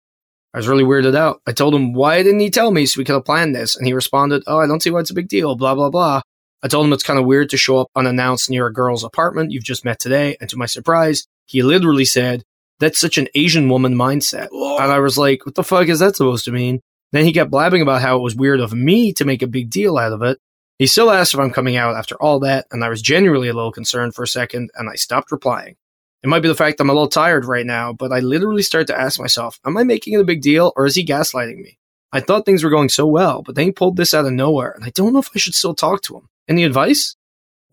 [0.53, 1.41] I was really weirded out.
[1.47, 3.77] I told him, why didn't he tell me so we could have planned this?
[3.77, 6.21] And he responded, oh, I don't see why it's a big deal, blah, blah, blah.
[6.61, 9.51] I told him it's kind of weird to show up unannounced near a girl's apartment
[9.51, 12.43] you've just met today, and to my surprise, he literally said,
[12.81, 14.49] that's such an Asian woman mindset.
[14.51, 16.81] And I was like, what the fuck is that supposed to mean?
[17.13, 19.69] Then he kept blabbing about how it was weird of me to make a big
[19.69, 20.39] deal out of it.
[20.79, 23.53] He still asked if I'm coming out after all that, and I was genuinely a
[23.53, 25.75] little concerned for a second, and I stopped replying.
[26.23, 28.87] It might be the fact I'm a little tired right now, but I literally start
[28.87, 31.77] to ask myself, am I making it a big deal, or is he gaslighting me?
[32.11, 34.71] I thought things were going so well, but then he pulled this out of nowhere,
[34.71, 36.27] and I don't know if I should still talk to him.
[36.47, 37.15] Any advice?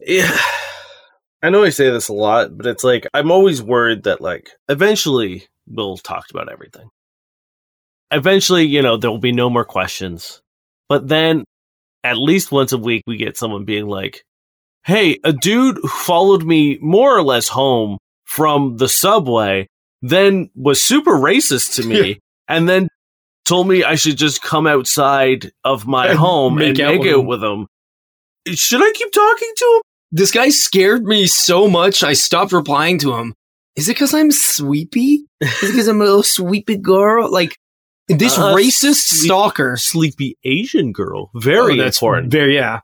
[0.01, 0.37] Yeah.
[1.43, 4.51] I know I say this a lot, but it's like I'm always worried that like
[4.69, 6.89] eventually we'll talk about everything.
[8.11, 10.41] Eventually, you know, there will be no more questions.
[10.89, 11.45] But then
[12.03, 14.25] at least once a week we get someone being like,
[14.85, 19.67] "Hey, a dude who followed me more or less home from the subway
[20.01, 22.89] then was super racist to me and then
[23.45, 27.01] told me I should just come outside of my And home make and out make
[27.01, 27.67] with out him." with him."
[28.55, 29.83] Should I keep talking to him?
[30.11, 33.35] This guy scared me so much, I stopped replying to him.
[33.77, 35.25] Is it because I'm sweepy?
[35.41, 37.31] Is it because I'm a little sweepy girl?
[37.31, 37.57] Like,
[38.09, 39.77] this Uh, racist sweep- stalker.
[39.77, 41.31] sleepy Asian girl.
[41.35, 42.33] Very Oh, that's important.
[42.33, 42.81] Very, yeah.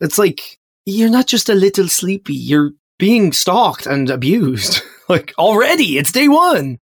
[0.00, 4.82] It's like, you're not just a little sleepy, you're being stalked and abused.
[5.08, 6.78] like, already, it's day one.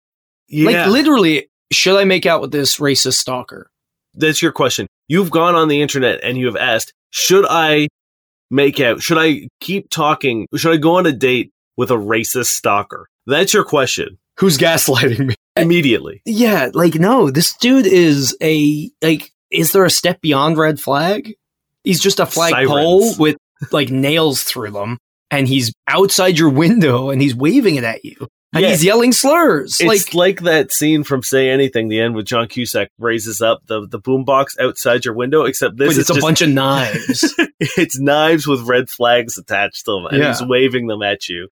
[0.48, 3.70] yeah, Like, literally, should I make out with this racist stalker?
[4.16, 4.86] that's your question.
[5.08, 7.88] You've gone on the internet and you have asked, should I
[8.50, 9.02] make out?
[9.02, 10.46] Should I keep talking?
[10.56, 13.08] Should I go on a date with a racist stalker?
[13.26, 15.34] That's your question Who's gaslighting me?
[15.56, 16.22] immediately.
[16.24, 21.34] Yeah, like no, this dude is a like is there a step beyond red flag?
[21.84, 23.18] He's just a flagpole Sirens.
[23.18, 23.36] with
[23.70, 24.98] like nails through them
[25.30, 28.28] and he's outside your window and he's waving it at you.
[28.54, 28.70] And Yeah.
[28.70, 29.78] he's yelling slurs.
[29.80, 33.60] It's like like, that scene from Say Anything, the end with John Cusack raises up
[33.66, 37.34] the, the boombox outside your window, except this it's a just, bunch of knives.
[37.60, 40.28] it's knives with red flags attached to them, and Yeah.
[40.28, 41.48] he's waving them at you.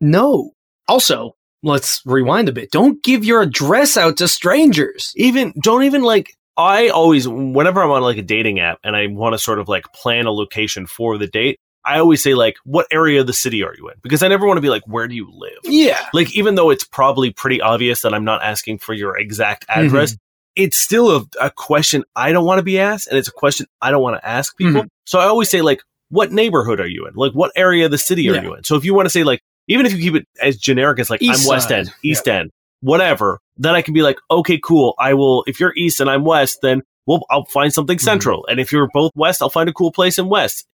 [0.00, 0.52] no.
[0.88, 2.70] Also, let's rewind a bit.
[2.70, 5.12] Don't give your address out to strangers.
[5.16, 9.08] even don't even like I always whenever I'm on like a dating app and I
[9.08, 12.56] want to sort of like plan a location for the date, I always say like
[12.64, 13.94] what area of the city are you in?
[14.02, 15.58] Because I never want to be like where do you live?
[15.64, 16.06] Yeah.
[16.12, 19.86] Like even though it's probably pretty obvious that I'm not asking for your exact mm-hmm.
[19.86, 20.16] address,
[20.56, 23.66] it's still a, a question I don't want to be asked and it's a question
[23.80, 24.74] I don't want to ask mm-hmm.
[24.74, 24.88] people.
[25.04, 27.14] So I always say like what neighborhood are you in?
[27.14, 28.42] Like what area of the city are Yeah.
[28.42, 28.64] you in?
[28.64, 31.10] So if you want to say like even if you keep it as generic as
[31.10, 31.70] like East I'm West.
[31.70, 34.94] End, East End, whatever, then I can be like, okay, cool.
[34.98, 38.04] I will, if you're east and I'm west, then we'll, I'll find something mm-hmm.
[38.04, 38.46] central.
[38.46, 40.66] And if you're both west, I'll find a cool place in west.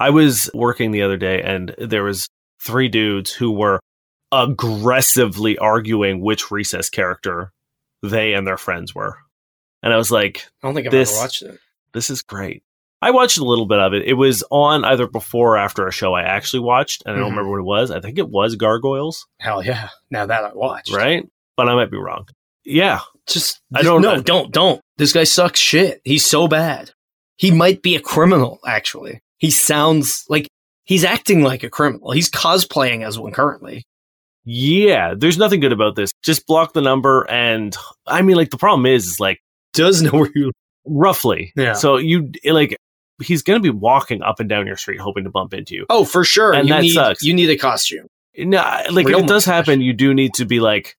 [0.00, 2.26] I was working the other day and there was
[2.60, 3.78] three dudes who were
[4.32, 7.52] aggressively arguing which recess character
[8.02, 9.18] they and their friends were.
[9.82, 11.58] And I was like, I don't think I've This- ever watched it.
[11.92, 12.62] this is great.
[13.02, 14.02] I watched a little bit of it.
[14.06, 17.28] It was on either before or after a show I actually watched, and I don't
[17.28, 17.30] Mhm.
[17.30, 17.90] remember what it was.
[17.90, 19.88] I think it was Gargoyles, Hell yeah!
[20.10, 21.26] Now that I watched, right?
[21.56, 22.26] But I might be wrong.
[22.62, 24.20] Yeah, Just I don't- know.
[24.20, 24.82] Don't, don't.
[24.98, 26.02] This guy sucks shit.
[26.04, 26.90] He's so bad.
[27.38, 28.60] He might be a criminal.
[28.66, 30.46] Actually, he sounds like
[30.84, 32.12] he's acting like a criminal.
[32.12, 33.82] He's cosplaying as one currently.
[34.44, 35.14] yeah.
[35.16, 36.12] There's nothing good about this.
[36.22, 37.76] Just block the number, and
[38.06, 39.40] I mean, like the problem is, is like
[39.74, 40.52] Does know where you.
[40.86, 41.52] roughly.
[41.56, 41.72] Yeah.
[41.74, 42.76] So you like
[43.22, 45.86] he's gonna be walking up and down your street hoping to bump into you.
[45.90, 46.52] Oh, for sure.
[46.54, 47.22] And you that need sucks.
[47.22, 48.06] you need a costume.
[48.38, 48.58] No,
[48.90, 49.66] like Real if it does mustache.
[49.66, 50.96] happen, you do need to be like,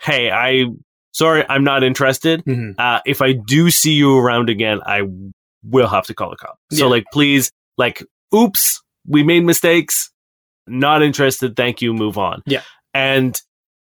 [0.00, 0.64] "Hey, I
[1.12, 2.74] sorry, I'm not interested." Mhm.
[2.78, 5.02] uh, if I do see you around again, I
[5.62, 6.58] will have to call a cop.
[6.72, 6.90] So, Yeah.
[6.90, 8.02] like, please, like,
[8.34, 10.10] oops, we made mistakes.
[10.66, 11.56] Not interested.
[11.56, 11.92] Thank you.
[11.94, 12.42] Move on.
[12.46, 12.62] Yeah.
[12.94, 13.40] And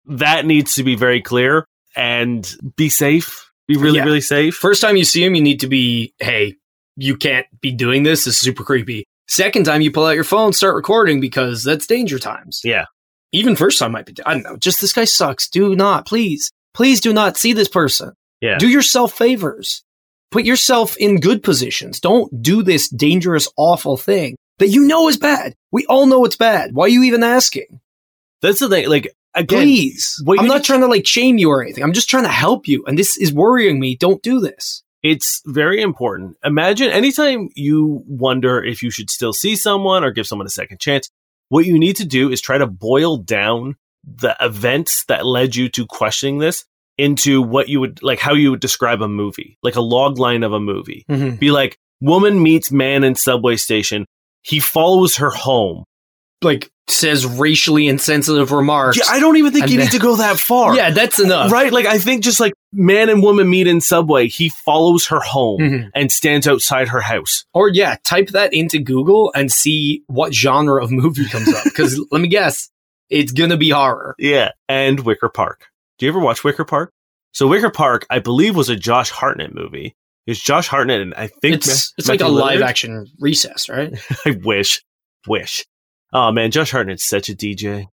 [0.07, 1.64] that needs to be very clear
[1.97, 3.51] and be safe.
[3.66, 4.05] Be really, Yeah.
[4.05, 4.55] really safe.
[4.55, 6.55] First time you see him, you need to be, hey,
[6.97, 8.25] you can't be doing this.
[8.25, 9.05] This is super creepy.
[9.29, 12.62] Second time you pull out your phone, start recording because that's danger times.
[12.64, 12.87] Yeah.
[13.33, 15.51] Even first time might be, I don't know, just this guy sucks.
[15.51, 18.12] Do not, please, please do not see this person.
[18.40, 18.57] Yeah.
[18.57, 19.85] Do yourself favors.
[20.31, 22.01] Put yourself in good positions.
[22.01, 25.55] Don't do this dangerous, awful thing that you know is bad.
[25.73, 26.75] We all know it's bad.
[26.75, 27.81] Why are you even asking?
[28.43, 28.88] That's the thing.
[28.88, 30.23] Like, again, Please.
[30.38, 31.83] I'm not trying to like shame you or anything.
[31.83, 32.85] I'm just trying to help you.
[32.87, 33.97] And this is worrying me.
[33.97, 34.83] Don't do this.
[35.03, 36.37] it's very important.
[36.45, 40.81] Imagine anytime you wonder if you should still see someone or give someone a second
[40.81, 41.09] chance,
[41.49, 45.69] what you need to do is try to boil down the events that led you
[45.71, 46.64] to questioning this
[46.99, 50.43] into what you would like how you would describe a movie, like a log line
[50.43, 51.05] of a movie.
[51.09, 54.05] Be like, woman meets man in subway station.
[54.43, 55.85] He follows her home.
[56.43, 58.97] Like says racially insensitive remarks.
[58.97, 60.75] Yeah, I don't even think And you then- need to go that far.
[60.75, 61.51] Yeah, that's enough.
[61.53, 61.71] Right?
[61.73, 64.29] Like, I think just like man and woman meet in subway.
[64.29, 65.91] He follows her home Mhm.
[65.95, 67.45] and stands outside her house.
[67.53, 71.65] Or yeah, type that into Google and see what genre of movie comes up.
[71.65, 72.71] Because let me guess,
[73.11, 74.15] it's gonna be horror.
[74.19, 75.67] Yeah, and Wicker Park.
[75.99, 76.93] Do you ever watch Wicker Park?
[77.33, 79.95] So Wicker Park, I believe, was a Josh Hartnett movie.
[80.27, 83.99] It's Josh Hartnett, and I think It's it's like a Matthew live action recess, right?
[84.27, 84.83] I wish,
[85.27, 85.65] wish.
[86.13, 87.87] Oh man, Josh Hartnett's such a DJ.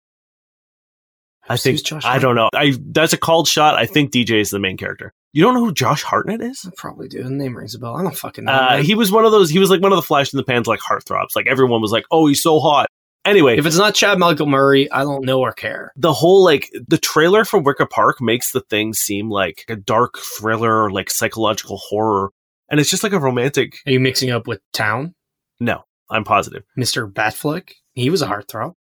[1.48, 2.50] I Who's think Josh I don't know.
[2.54, 3.76] I that's a called shot.
[3.76, 5.13] I think DJ is the main character.
[5.34, 6.63] You don't know who Josh Hartnett is?
[6.66, 7.24] I probably do.
[7.24, 7.96] The name rings a bell.
[7.96, 8.52] I don't fucking know.
[8.52, 9.50] Uh, he was one of those.
[9.50, 11.36] He was like one of the flash in the pans, like heartthrobs.
[11.36, 12.88] Like everyone was like, "Oh, he's so hot."
[13.26, 15.94] Anyway, if it's not Chad Michael Murray, I don't know or care.
[15.96, 20.18] the whole like the trailer for Wicker Park makes the thing seem like a dark
[20.18, 22.32] thriller, like psychological horror,
[22.70, 23.76] and it's just like a romantic.
[23.86, 25.14] Are you mixing up with Town,
[25.60, 26.64] No, I'm positive.
[26.76, 27.70] Mister Batfleck?
[27.94, 28.74] He was a heartthrob.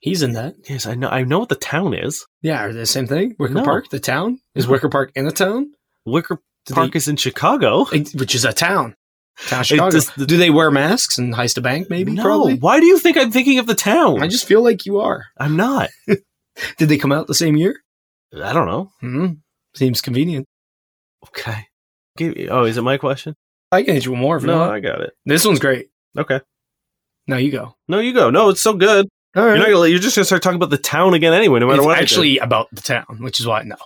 [0.00, 0.54] He's in that.
[0.68, 1.08] Yes, I know.
[1.08, 2.26] I know what the town is.
[2.42, 3.34] Yeah, are they the same thing?
[3.38, 3.64] Wicker No.
[3.64, 4.38] Park, the town?
[4.54, 5.72] Is Wicker Park in a town?
[6.04, 6.38] Wicker
[6.70, 7.86] Park they- is in Chicago.
[7.86, 8.94] Which is a town.
[9.46, 9.90] Town Chicago.
[9.90, 11.88] does- Do they wear masks and heist a bank?
[11.88, 12.12] Maybe.
[12.12, 12.54] no, Probably.
[12.54, 14.22] why do you think I'm thinking of the town?
[14.22, 15.26] I just feel like you are.
[15.38, 15.90] I'm not.
[16.06, 17.80] Did they come out the same year?
[18.34, 18.90] I don't know.
[19.00, 19.26] Hmm.
[19.74, 20.46] Seems convenient.
[21.28, 21.66] Okay.
[22.16, 23.34] Give oh, is it my question?
[23.70, 24.70] I can hit you with more No.
[24.70, 25.12] I got it.
[25.24, 25.88] This one's great.
[26.16, 26.40] Okay.
[27.26, 27.76] Now you go.
[27.86, 28.30] No, you go.
[28.30, 29.08] No, it's so good.
[29.36, 31.66] All You're not gonna, You're just gonna start talking about the town again anyway, no
[31.66, 31.98] matter it's what.
[31.98, 33.76] Actually about the town, which is why I know.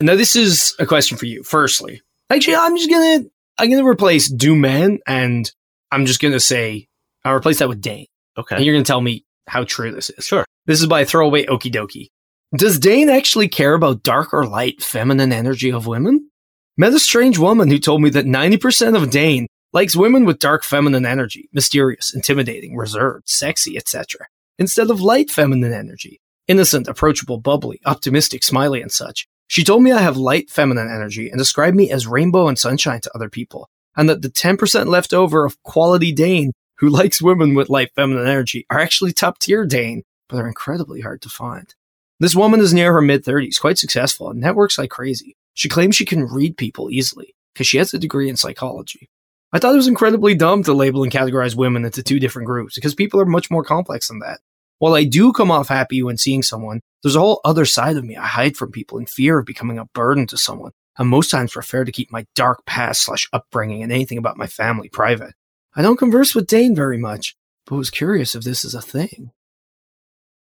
[0.00, 1.42] Now this is a question for you.
[1.42, 3.24] Firstly, actually, I'm just gonna
[3.58, 5.50] I'm gonna replace Doom Man, and
[5.90, 6.88] I'm just gonna say
[7.24, 8.62] I'll replace that with Dane, and okay.
[8.62, 10.26] you're gonna tell me how true this is.
[10.26, 10.44] Sure.
[10.66, 12.08] This is by Throwaway Okie Dokie.
[12.56, 16.30] Does Dane actually care about dark or light feminine energy of women?
[16.76, 20.64] Met a strange woman who told me that 90% of Dane likes women with dark
[20.64, 24.26] feminine energy, mysterious, intimidating, reserved, sexy, etc.,
[24.58, 29.28] instead of light feminine energy, innocent, approachable, bubbly, optimistic, smiley, and such.
[29.50, 33.00] She told me I have light feminine energy and described me as rainbow and sunshine
[33.00, 37.56] to other people, and that the 10% left over of quality Dane who likes women
[37.56, 41.74] with light feminine energy are actually top tier Dane, but are incredibly hard to find.
[42.20, 45.34] This woman is near her mid 30s, quite successful, and networks like crazy.
[45.54, 49.10] She claims she can read people easily because she has a degree in psychology.
[49.52, 52.76] I thought it was incredibly dumb to label and categorize women into two different groups
[52.76, 54.38] because people are much more complex than that.
[54.78, 58.04] While I do come off happy when seeing someone, there's a whole other side of
[58.04, 61.30] me I hide from people in fear of becoming a burden to someone, and most
[61.30, 65.34] times prefer to keep my dark past slash upbringing and anything about my family private.
[65.74, 67.36] I don't converse with Dane very much,
[67.66, 69.30] but was curious if this is a thing.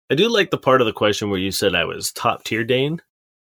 [0.10, 2.64] I do like the part of the question where you said I was top tier
[2.64, 3.02] Dane.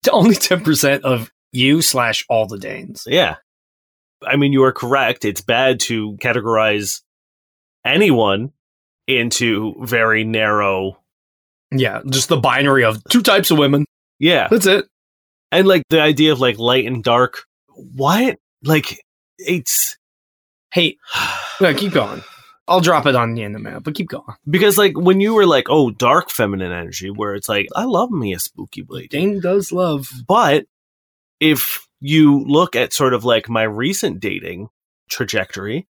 [0.04, 3.04] To only 10% of you slash all the Danes.
[3.06, 3.36] Yeah.
[4.26, 5.24] I mean, you are correct.
[5.24, 7.02] It's bad to categorize
[7.84, 8.52] anyone
[9.06, 10.98] into very narrow.
[11.70, 13.84] Yeah, just the binary of two types of women.
[14.18, 14.48] Yeah.
[14.50, 14.86] That's it.
[15.52, 17.44] And like the idea of like light and dark.
[17.68, 18.36] What?
[18.64, 19.00] Like,
[19.38, 19.96] it's
[20.72, 20.96] Hey,
[21.60, 22.22] yeah, keep going.
[22.66, 24.36] I'll drop it on you in a minute, but keep going.
[24.48, 28.10] because like when you were like, oh, dark feminine energy, where it's like, I love
[28.10, 29.08] me a spooky blade.
[29.08, 30.08] Dain does love.
[30.26, 30.66] But
[31.40, 34.68] if you look at sort of like my recent dating
[35.08, 35.87] trajectory,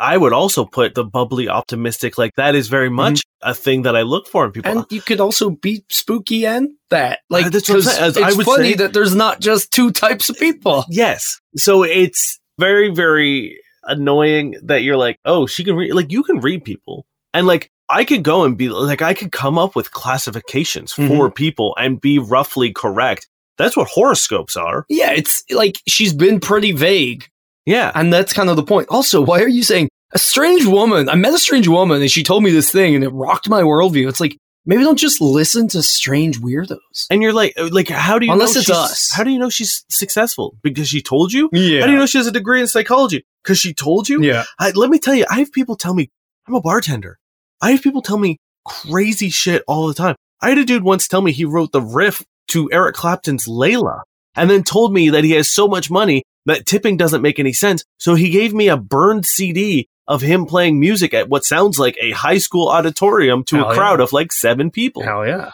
[0.00, 3.94] I would also put the bubbly optimistic, like that is very much a thing that
[3.94, 4.70] I look for in people.
[4.72, 7.20] And you could also be spooky and that.
[7.28, 8.04] Like, Uh, that's what I'm 'cause saying.
[8.04, 10.84] As it's I would funny say- that there's not just two types of people.
[10.90, 11.38] yes.
[11.56, 16.40] So it's very, very annoying that you're like, oh, she can read, like, you can
[16.40, 17.04] read people.
[17.34, 21.08] And like, I could go and be like, I could come up with classifications Mhm.
[21.08, 23.28] for people and be roughly correct.
[23.58, 24.86] That's what horoscopes are.
[24.88, 27.26] Yeah, it's like she's been pretty vague.
[27.66, 27.92] Yeah.
[27.94, 28.88] And that's kind of the point.
[28.90, 31.08] Also, why are you saying a strange woman?
[31.08, 33.62] I met a strange woman and she told me this thing and it rocked my
[33.62, 34.08] worldview.
[34.08, 37.06] It's like, maybe don't just listen to strange weirdos.
[37.10, 39.10] And you're like, like, how do you Unless it's us.
[39.10, 40.56] How do you know she's successful?
[40.62, 41.48] Because she told you?
[41.52, 41.80] Yeah.
[41.80, 43.24] How do you know she has a degree in psychology?
[43.42, 44.22] Because she told you?
[44.22, 44.44] Yeah.
[44.58, 46.10] I, let me tell you, I have people tell me,
[46.46, 47.18] I'm a bartender.
[47.60, 50.16] I have people tell me crazy shit all the time.
[50.40, 54.02] I had a dude once tell me he wrote the riff to Eric Clapton's Layla
[54.34, 57.52] and then told me that he has so much money that tipping doesn't make any
[57.52, 57.84] sense.
[57.98, 61.96] So he gave me a burned CD of him playing music at what sounds like
[62.00, 63.74] a high school auditorium to Hell a yeah.
[63.74, 65.02] crowd of like seven people.
[65.02, 65.52] Hell yeah.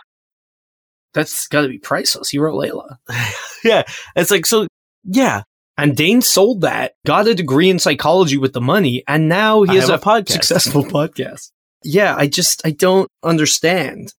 [1.13, 2.31] That's got to be priceless.
[2.31, 2.97] He wrote Layla.
[3.65, 3.83] yeah.
[4.15, 4.67] It's like, so
[5.05, 5.43] yeah,
[5.79, 9.73] And Dain sold that, got a degree in psychology with the money, and now he
[9.73, 10.31] I has a, a podcast.
[10.31, 11.51] successful podcast.
[11.85, 14.13] Yeah, I just, I don't understand.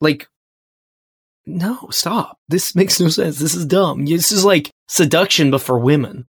[0.00, 0.28] Like,
[1.46, 2.38] no, stop.
[2.48, 3.38] This makes no sense.
[3.38, 4.04] This is dumb.
[4.04, 6.26] This is like seduction, but for women.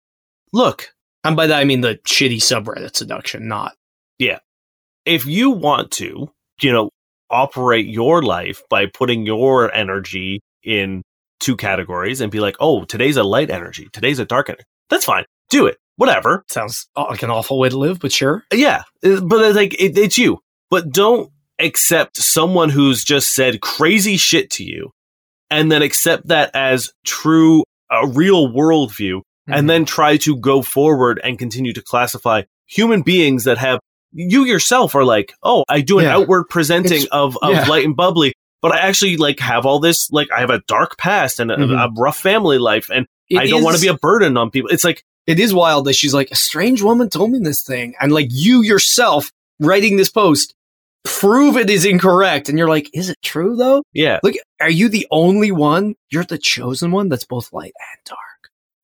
[0.52, 0.90] look,
[1.24, 3.74] And by that, I mean the shitty subreddit seduction, not.
[4.18, 4.38] Yeah.
[5.04, 6.90] If you want to, you know,
[7.30, 11.02] operate your life by putting your energy in
[11.40, 14.64] two categories and be like, oh, today's a light energy, today's a dark energy.
[14.90, 15.24] That's fine.
[15.50, 15.76] Do it.
[15.96, 16.44] Whatever.
[16.48, 18.44] Sounds like an awful way to live, but sure.
[18.52, 18.82] Yeah.
[19.04, 20.40] Uh, But it's like, it, it's you.
[20.70, 24.90] But don't accept someone who's just said crazy shit to you
[25.50, 29.58] and then accept that as true, a real worldview Mm-hmm.
[29.60, 33.78] and then try to go forward and continue to classify human beings that have
[34.10, 36.16] you yourself are like, oh, I do an Yeah.
[36.16, 37.64] outward presenting It's- of, of yeah.
[37.68, 40.98] light and bubbly, but I actually like have all this, like I have a dark
[40.98, 41.72] past and a, Mhm.
[41.80, 44.68] a rough family life and It I don't want to be a burden on people.
[44.70, 47.94] It's like, it is wild that she's like, a strange woman told me this thing.
[48.00, 49.30] And like you yourself
[49.60, 50.54] writing this post,
[51.06, 52.48] prove it is incorrect.
[52.50, 53.82] And you're like, is it true though?
[53.94, 55.94] yeah, Look, are you the only one?
[56.10, 58.18] You're the chosen one that's both light and dark.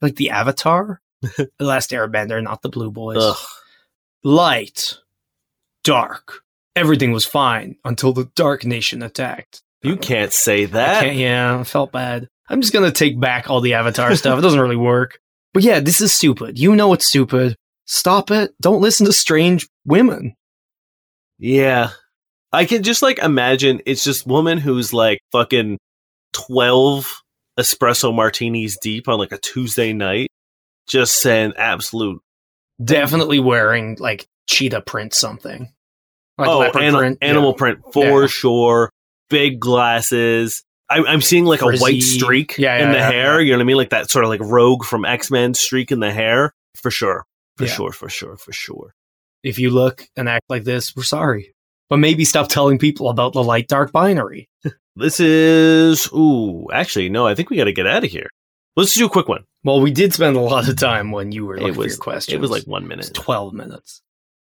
[0.00, 3.18] Like the Avatar, the last airbender, not the blue boys.
[3.20, 3.37] ugh.
[4.24, 4.98] Light,
[5.85, 6.42] dark.
[6.74, 9.62] Everything was fine until the Dark Nation attacked.
[9.82, 11.02] You can't say I that.
[11.04, 12.28] can't, yeah, I felt bad.
[12.48, 14.38] I'm just gonna take back all the Avatar stuff.
[14.38, 15.18] It doesn't really work.
[15.52, 16.58] But yeah, this is stupid.
[16.58, 17.56] You know it's stupid.
[17.85, 18.52] Stop it.
[18.61, 20.35] Don't listen to strange women.
[21.38, 21.90] Yeah.
[22.52, 25.78] I can just like imagine it's just woman who's like fucking
[26.34, 27.22] 12
[27.58, 30.28] espresso martinis deep on like a Tuesday night,
[30.86, 32.20] just saying absolute.
[32.82, 35.72] Definitely wearing like cheetah print something.
[36.38, 37.18] Like oh, ani- print.
[37.22, 37.56] animal Yeah.
[37.58, 38.26] print for Yeah.
[38.26, 38.90] sure.
[39.30, 40.62] Big glasses.
[40.90, 43.40] I, I'm seeing like a white streak Yeah, in the hair.
[43.40, 43.76] You know what I mean?
[43.76, 46.52] Like that sort of like rogue from X Men streak in the hair.
[46.74, 47.24] For sure.
[47.56, 47.92] For sure.
[47.92, 48.36] For sure.
[48.36, 48.92] For sure.
[49.42, 51.51] If you look and act like this, we're sorry.
[51.92, 54.48] But maybe stop telling people about the light dark binary.
[54.96, 56.09] This is.
[56.12, 58.28] Ooh, actually, no, I think we got to get out of here.
[58.76, 59.44] Let's do a quick one.
[59.62, 61.92] Well, we did spend a lot of time when you were looking It for was,
[61.92, 62.35] your questions.
[62.35, 63.11] it was like one minute.
[63.12, 64.00] 12 minutes.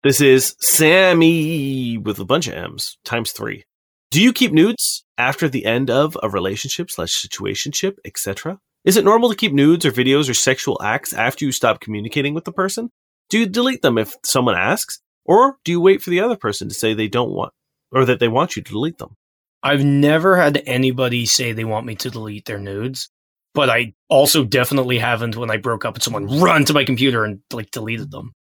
[0.02, 3.64] This is Sammy with a bunch of M's times three.
[4.10, 8.58] Do you keep nudes after the end of a relationship slash situationship, etc.?
[8.84, 12.34] Is it normal to keep nudes or videos or sexual acts after you stop communicating
[12.34, 12.90] with the person?
[13.30, 15.00] Do you delete them if someone asks?
[15.24, 17.52] Or do you wait for the other person to say they don't want
[17.92, 19.14] or that they want you to delete them?
[19.62, 23.10] I've never had anybody say they want me to delete their nudes,
[23.54, 27.24] but I also definitely haven't when I broke up with someone run to my computer
[27.24, 28.32] and like deleted them.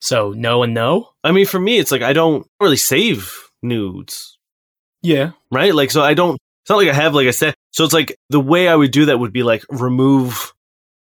[0.00, 1.10] So no and no.
[1.24, 4.38] I mean, for me, it's like I don't really save nudes.
[5.02, 5.32] Yeah.
[5.50, 5.74] right?
[5.74, 7.54] Like, so I don't, it's not like I have like I said.
[7.72, 10.52] So it's like the way I would do that would be like remove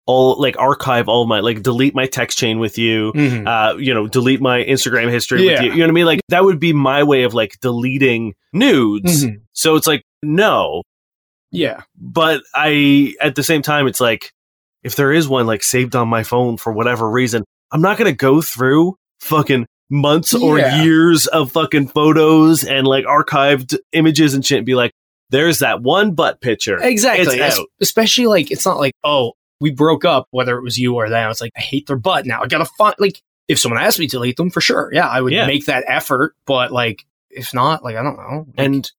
[0.05, 3.47] all, like archive all my, like delete my text chain with you, Mhm.
[3.47, 5.53] uh, you know, delete my Instagram history Yeah.
[5.53, 5.71] with you.
[5.71, 6.05] You know what I mean?
[6.05, 9.25] Like that would be my way of like deleting nudes.
[9.25, 9.41] Mhm.
[9.53, 10.83] So it's like, no,
[11.51, 11.81] Yeah.
[11.97, 14.31] But I, at the same time, it's like,
[14.83, 18.11] if there is one like saved on my phone for whatever reason, I'm not going
[18.11, 20.83] to go through fucking months or Yeah.
[20.83, 24.91] years of fucking photos and like archived images and shit and be like,
[25.29, 26.77] there's that one butt picture.
[26.81, 27.39] Exactly.
[27.39, 27.67] It's out.
[27.81, 31.29] Especially like it's not like, oh, we broke up, whether it was you or them.
[31.31, 32.41] It's like I hate their butt now.
[32.41, 34.89] I gotta find like if someone asked me to delete them for sure.
[34.93, 35.45] Yeah, I would Yeah.
[35.47, 36.33] make that effort.
[36.45, 38.45] But like if not, like I don't know.
[38.47, 38.91] Like, And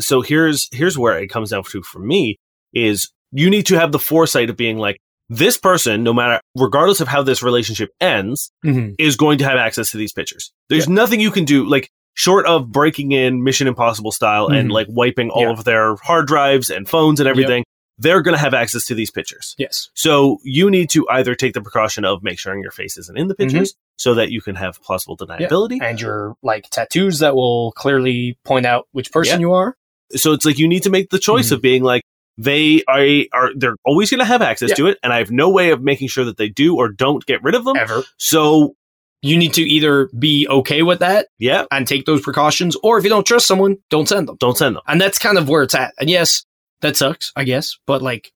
[0.00, 2.38] so here's here's where it comes down to for me
[2.72, 4.98] is you need to have the foresight of being like
[5.28, 8.94] this person, no matter regardless of how this relationship ends, Mhm.
[8.98, 10.52] is going to have access to these pictures.
[10.68, 14.72] There's nothing you can do like short of breaking in Mission Impossible style and Mhm.
[14.72, 15.50] like wiping all Yeah.
[15.52, 17.64] of their hard drives and phones and everything.
[18.02, 19.54] They're going to have access to these pictures.
[19.58, 19.88] yes.
[19.94, 23.28] So you need to either take the precaution of make sure your face isn't in
[23.28, 25.78] the pictures so that you can have plausible deniability.
[25.80, 29.46] And your like tattoos that will clearly point out which person Yeah.
[29.46, 29.76] you are.
[30.14, 31.52] so it's like you need to make the choice Mhm.
[31.52, 32.02] of being like
[32.38, 34.74] they are, are they're always going to have access Yeah.
[34.76, 37.24] to it and i have no way of making sure that they do or don't
[37.26, 38.02] get rid of them Ever.
[38.18, 38.74] so
[39.22, 43.04] You need to either be okay with that yeah and take those precautions, or if
[43.04, 44.36] you don't trust someone, don't send them.
[44.40, 45.94] don't send them And that's kind of where it's at.
[46.00, 46.44] And yes,
[46.82, 47.76] that sucks, I guess.
[47.86, 48.30] But like,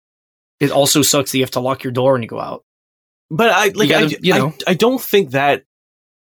[0.61, 2.65] it also sucks that you have to lock your door when you go out.
[3.31, 4.55] but i like gotta, I, you know.
[4.67, 5.65] I, I don't think that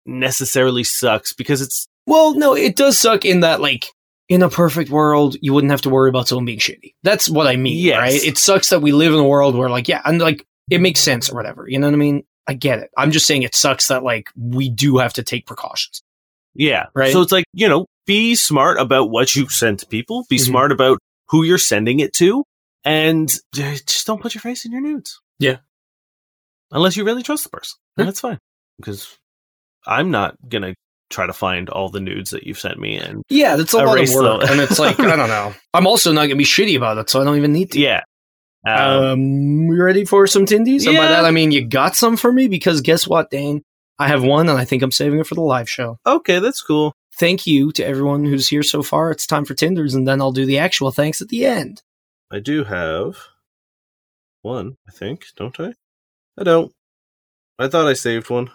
[0.07, 3.87] necessarily sucks because it's Well, no, it does suck in that like
[4.29, 6.93] in a perfect world, you wouldn't have to worry about someone being shitty.
[7.03, 7.99] That's what I mean, Yes.
[7.99, 8.25] right?
[8.25, 11.01] It sucks that we live in a world where like, yeah, and like it makes
[11.01, 11.67] sense or whatever.
[11.69, 12.25] You know what I mean?
[12.47, 12.91] I get it.
[12.97, 16.03] I'm just saying it sucks that like we do have to take precautions.
[16.55, 17.13] yeah Right.
[17.13, 20.45] so it's like you know be smart about what you send to people be Mhm.
[20.47, 20.99] smart about
[21.31, 22.45] who you're sending it to
[22.85, 25.57] and just don't put your face in your nudes Yeah.
[26.71, 28.03] unless you really trust the person Yeah.
[28.03, 28.39] and that's fine
[28.79, 29.19] because
[29.87, 30.75] i'm not gonna
[31.11, 33.99] try to find all the nudes that you've sent me and Yeah, that's a lot
[33.99, 35.55] of work, and it's like I don't know.
[35.75, 37.81] I'm also not gonna be shitty about it, so I don't even need to.
[37.81, 38.03] yeah
[38.67, 39.21] um, Um,
[39.73, 40.87] you ready for some tindies?
[40.87, 43.63] And by that I mean you got some for me because guess what, Dain?
[43.99, 45.97] I have one, and I think I'm saving it for the live show.
[46.07, 49.11] okay that's cool Thank you to everyone who's here so far.
[49.11, 51.83] It's time for tinders, and then I'll do the actual thanks at the end.
[52.31, 53.17] i do have
[54.43, 55.73] one i think don't i
[56.39, 56.73] i don't
[57.59, 58.51] i thought i saved one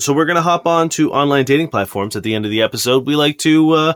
[0.00, 3.06] so we're gonna hop on to online dating platforms at the end of the episode
[3.06, 3.92] we like to uh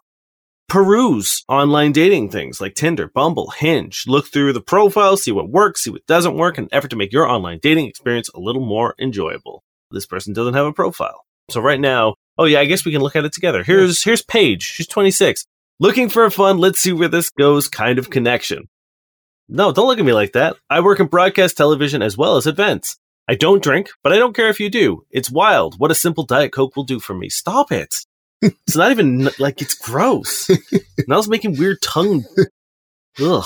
[0.68, 5.82] peruse online dating things like Tinder, Bumble, Hinge, look through the profile, see what works,
[5.82, 8.64] see what doesn't work, in an effort to make your online dating experience a little
[8.64, 9.62] more enjoyable.
[9.90, 11.26] This person doesn't have a profile.
[11.50, 13.62] So right now, oh yeah, I guess we can look at it together.
[13.62, 14.62] Here's here's Paige.
[14.62, 15.44] She's 26.
[15.80, 18.12] Looking for a fun, let's see where this goes kind of hmm.
[18.12, 18.68] connection.
[19.48, 20.56] No, don't look at me like that.
[20.70, 22.96] I work in broadcast television as well as events.
[23.28, 25.04] I don't drink, but I don't care if you do.
[25.10, 25.78] It's wild.
[25.78, 27.28] What a simple Diet Coke will do for me.
[27.28, 27.94] Stop it.
[28.42, 30.48] it's not even like it's gross.
[30.48, 32.24] and I was making weird tongue.
[33.20, 33.44] Ugh.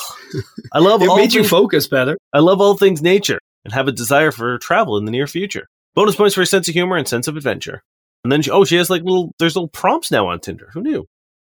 [0.73, 2.17] I love It all made you focus better.
[2.33, 5.67] I love all things nature and have a desire for travel in the near future.
[5.95, 7.83] Bonus points for a sense of humor and sense of adventure.
[8.27, 10.69] And then, she, oh, she has like little, there's little prompts now on Tinder.
[10.75, 11.07] Who knew?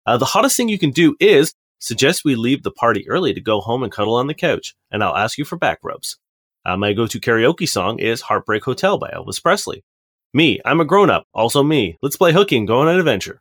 [0.04, 3.40] Uh, the hottest thing you can do is suggest we leave the party early to
[3.40, 6.18] go home and cuddle on the couch, and I'll ask you for back rubs.
[6.66, 9.84] Uh, my go to karaoke song is Heartbreak Hotel by Elvis Presley.
[10.32, 11.28] Me, I'm a grown up.
[11.32, 11.96] Also me.
[12.02, 13.40] Let's play hooky and go on an adventure.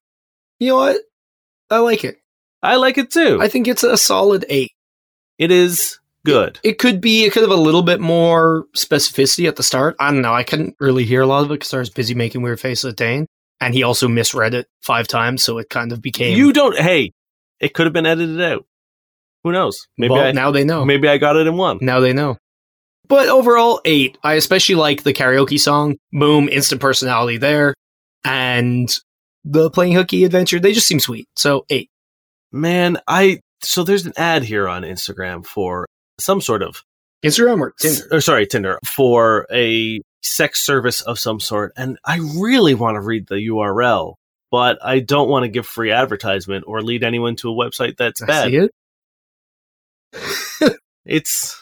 [0.60, 1.02] You know what?
[1.72, 2.18] I like it.
[2.62, 3.40] I like it too.
[3.42, 4.74] I think it's a solid eight.
[5.40, 6.60] it is good.
[6.64, 9.96] It could be, it could have a little bit more specificity at the start.
[10.00, 10.34] I don't know.
[10.34, 12.86] I couldn't really hear a lot of it because I was busy making weird faces
[12.86, 13.28] at Dain.
[13.60, 16.38] And he also misread it five times, so it kind of became.
[16.38, 17.12] You don't, hey,
[17.60, 18.66] it could have been edited out.
[19.44, 19.88] Who knows?
[19.98, 20.84] Maybe well, I, now they know.
[20.86, 21.78] Maybe I got it in one.
[21.82, 22.38] Now they know.
[23.08, 24.18] But overall, eight.
[24.24, 25.98] I especially like the karaoke song.
[26.12, 27.74] Boom, instant personality there.
[28.24, 28.90] And
[29.44, 31.28] the playing hooky adventure, they just seem sweet.
[31.36, 31.90] So eight.
[32.52, 35.86] Man, I so there's an ad here on Instagram for
[36.24, 36.84] some sort of
[37.24, 38.08] Instagram or Tinder?
[38.12, 43.02] or sorry, Tinder for a sex service of some sort, and I really want to
[43.02, 44.16] read the URL,
[44.52, 48.22] but I don't want to give free advertisement or lead anyone to a website that's
[48.22, 48.50] I bad.
[48.50, 48.72] see it.
[51.06, 51.60] It's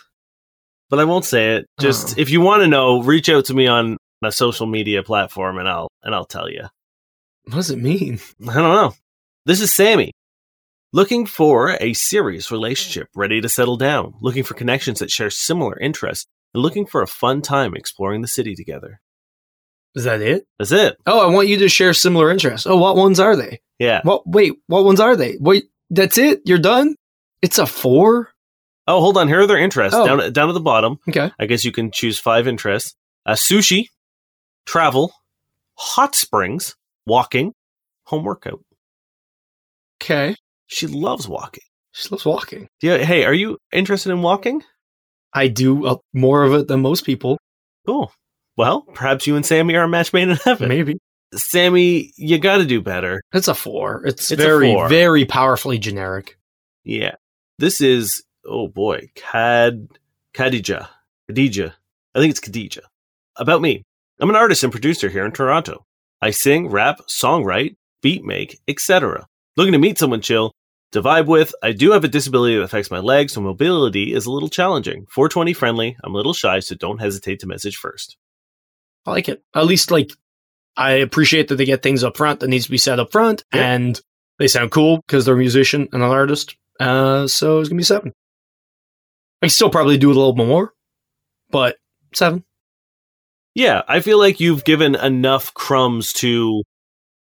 [0.92, 1.66] but I won't say it.
[1.80, 2.22] Just Oh.
[2.22, 5.68] if you want to know, reach out to me on a social media platform and
[5.68, 6.66] I'll and I'll tell you.
[7.46, 8.20] What does it mean?
[8.48, 8.94] I don't know.
[9.48, 10.12] This is Sammy.
[10.94, 15.80] Looking for a serious relationship, ready to settle down, looking for connections that share similar
[15.80, 19.00] interests, and looking for a fun time exploring the city together.
[19.96, 20.46] Is that it?
[20.60, 20.98] That's it.
[21.06, 22.68] Oh, I want you to share similar interests.
[22.68, 23.62] Oh, what ones are they?
[23.80, 24.02] Yeah.
[24.04, 24.28] What?
[24.28, 25.38] Wait, what ones are they?
[25.40, 26.42] Wait, that's it?
[26.46, 26.96] You're done?
[27.42, 28.30] It's a four?
[28.88, 29.28] Oh, hold on.
[29.30, 29.96] Here are their interests.
[29.98, 30.06] Oh.
[30.06, 31.32] Down, down at the bottom, Okay.
[31.40, 33.88] I guess you can choose five interests uh, sushi,
[34.66, 35.14] travel,
[35.76, 36.76] hot springs,
[37.06, 37.54] walking,
[38.06, 38.64] home workout.
[40.02, 40.36] Okay.
[40.72, 41.64] She loves walking.
[41.92, 42.68] She loves walking.
[42.82, 42.98] Yeah.
[43.00, 44.64] Hey, are you interested in walking?
[45.34, 47.38] I do uh, more of it than most people.
[47.86, 48.12] Cool.
[48.58, 50.70] Well, perhaps you and Sammy are a match made in heaven.
[50.70, 50.98] Maybe.
[51.34, 53.22] Sammy, you got to do better.
[53.34, 54.06] It's a four.
[54.06, 54.88] It's, It's very, four.
[54.90, 56.38] very powerfully generic.
[56.84, 57.16] Yeah.
[57.60, 59.88] This is, oh boy, Kad,
[60.34, 60.88] Khadija.
[61.30, 61.74] Khadija.
[62.16, 62.80] I think it's Khadija.
[63.38, 63.84] About me.
[64.20, 65.86] I'm an artist and producer here in Toronto.
[66.22, 69.26] I sing, rap, songwrite, beat make, etc.
[69.58, 70.52] Looking to meet someone chill,
[70.92, 71.54] to vibe with.
[71.64, 75.06] I do have a disability that affects my legs, so mobility is a little challenging.
[75.10, 75.98] 420 friendly.
[76.04, 78.18] I'm a little shy, so don't hesitate to message first.
[79.06, 79.44] I like it.
[79.56, 80.12] At least, like,
[80.78, 83.44] I appreciate that they get things up front that needs to be said up front,
[83.54, 83.72] Yeah.
[83.74, 84.00] and
[84.40, 86.56] they sound cool because they're a musician and an artist.
[86.80, 88.14] Uh, so it's gonna be seven.
[89.42, 90.74] I still probably do it a little bit more,
[91.50, 91.78] but
[92.14, 92.44] seven.
[93.54, 96.64] Yeah, I feel like you've given enough crumbs to.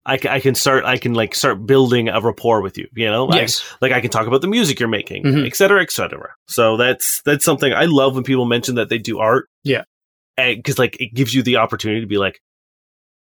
[0.06, 0.84] I, I can start.
[0.84, 2.88] I can like start building a rapport with you.
[2.94, 3.62] You know, I- Yes.
[3.80, 5.46] like I can talk about the music you're making, Mhm.
[5.46, 6.30] et cetera, et cetera.
[6.48, 9.48] So that's that's something I love when people mention that they do art.
[9.64, 9.84] Yeah.
[10.36, 12.40] because like it gives you the opportunity to be like,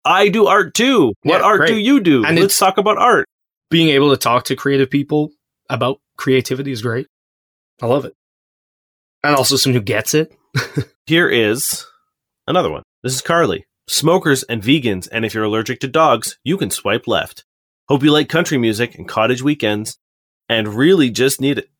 [0.05, 1.13] I do art too.
[1.23, 1.67] What Yeah, art great.
[1.67, 2.23] do you do?
[2.23, 3.25] And Let's talk about art.
[3.69, 5.31] Being able to talk to creative people
[5.69, 7.07] about creativity is great.
[7.81, 8.13] I love it.
[9.21, 10.33] And also someone who gets it.
[11.05, 11.85] Here is
[12.47, 12.83] another one.
[13.03, 13.65] This is Carly.
[13.91, 17.43] Smokers and vegans, and if you're allergic to dogs, you can swipe left.
[17.87, 19.97] Hope you like country music and cottage weekends,
[20.47, 21.71] and really just need it.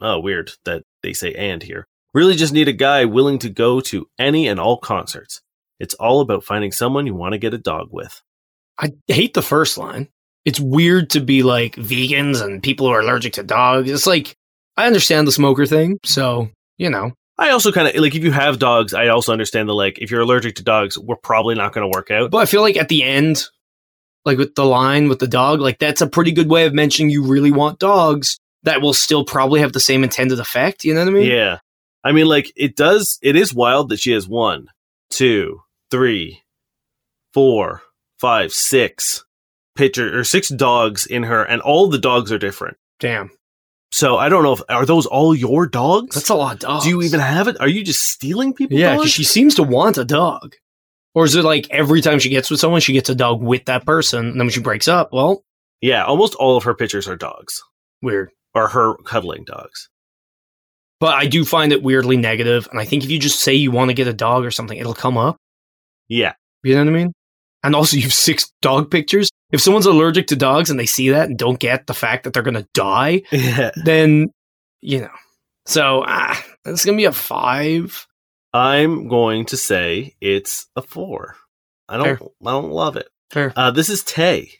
[0.00, 1.88] Oh, weird that they say and here.
[2.14, 5.42] Really just need a guy willing to go to any and all concerts.
[5.80, 8.22] It's all about finding someone you want to get a dog with.
[8.78, 10.08] I hate the first line.
[10.44, 13.90] It's weird to be like vegans and people who are allergic to dogs.
[13.90, 14.36] It's like,
[14.76, 15.98] I understand the smoker thing.
[16.04, 16.48] So,
[16.78, 19.74] you know, I also kind of like if you have dogs, I also understand the
[19.74, 22.30] like if you're allergic to dogs, we're probably not going to work out.
[22.30, 23.44] But I feel like at the end,
[24.24, 27.10] like with the line with the dog, like that's a pretty good way of mentioning
[27.10, 30.84] you really want dogs that will still probably have the same intended effect.
[30.84, 31.30] You know what I mean?
[31.30, 31.58] Yeah.
[32.02, 34.68] I mean, like, it does, it is wild that she has one,
[35.10, 36.42] two, three,
[37.34, 37.82] four,
[38.18, 39.24] five, six
[39.76, 42.76] picture or six dogs in her, and all the dogs are different.
[42.98, 43.30] Damn.
[43.96, 46.14] So I don't know if, are those all your dogs?
[46.14, 46.84] That's a lot of dogs.
[46.84, 47.58] Do you even have it?
[47.60, 48.76] Are you just stealing people?
[48.76, 50.54] Yeah, because she seems to want a dog.
[51.14, 53.64] Or is it like every time she gets with someone, she gets a dog with
[53.64, 55.42] that person, and then when she breaks up, well,
[55.80, 57.62] yeah, almost all of her pictures are dogs
[58.02, 58.32] weird.
[58.54, 59.88] or her cuddling dogs.
[61.00, 63.70] But I do find it weirdly negative, and I think if you just say you
[63.70, 65.38] want to get a dog or something, it'll come up.
[66.06, 66.34] Yeah.
[66.62, 67.12] You know what I mean?
[67.66, 69.28] And also, you have six dog pictures.
[69.50, 72.32] If someone's allergic to dogs and they see that and don't get the fact that
[72.32, 73.70] they're going to die, Yeah.
[73.84, 74.28] then,
[74.80, 75.10] you know.
[75.66, 78.06] So, ah, it's going to be a five.
[78.52, 81.36] I'm going to say it's a four.
[81.88, 82.28] I don't, Fair.
[82.46, 83.08] I don't love it.
[83.30, 83.52] Fair.
[83.56, 84.50] Uh, this is Tay.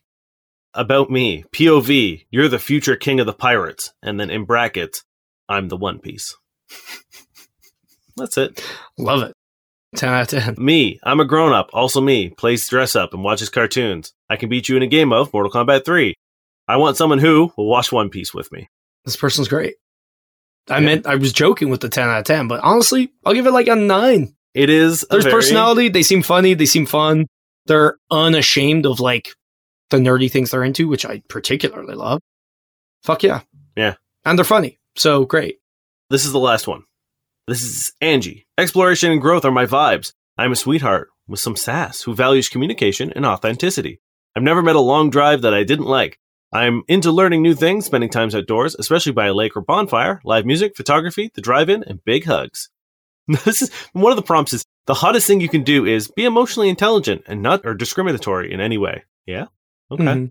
[0.74, 1.44] About me.
[1.54, 2.26] POV.
[2.30, 3.92] You're the future king of the pirates.
[4.02, 5.02] And then in brackets,
[5.48, 6.36] I'm the One Piece.
[8.16, 8.62] That's it.
[8.98, 9.32] Love it.
[9.94, 10.54] 10 out of 10.
[10.58, 10.98] Me.
[11.04, 11.70] I'm a grown up.
[11.72, 12.30] Also me.
[12.30, 14.12] Plays dress up and watches cartoons.
[14.28, 16.14] I can beat you in a game of Mortal Kombat 3.
[16.68, 18.68] I want someone who will watch One Piece with me.
[19.04, 19.76] This person's great.
[20.68, 20.80] I Yeah.
[20.86, 23.52] meant, I was joking with the 10 out of 10, but honestly, I'll give it
[23.52, 24.34] like a nine.
[24.54, 25.04] It is.
[25.04, 25.88] a There's very- personality.
[25.88, 26.54] They seem funny.
[26.54, 27.26] They seem fun.
[27.66, 29.28] They're unashamed of like
[29.90, 32.20] the nerdy things they're into, which I particularly love.
[33.04, 33.42] Fuck yeah.
[33.76, 33.94] Yeah.
[34.24, 34.78] And they're funny.
[34.96, 35.58] So great.
[36.10, 36.82] This is the last one.
[37.46, 38.44] This is Angie.
[38.58, 40.12] Exploration and growth are my vibes.
[40.36, 44.00] I'm a sweetheart with some sass who values communication and authenticity.
[44.34, 46.18] I've never met a long drive that I didn't like.
[46.52, 50.44] I'm into learning new things, spending times outdoors, especially by a lake or bonfire, live
[50.44, 52.68] music, photography, the drive-in, and big hugs.
[53.44, 56.24] This is one of the prompts is the hottest thing you can do is be
[56.24, 59.04] emotionally intelligent and not or discriminatory in any way.
[59.24, 59.46] Yeah.
[59.90, 60.04] Okay.
[60.04, 60.30] Mhm.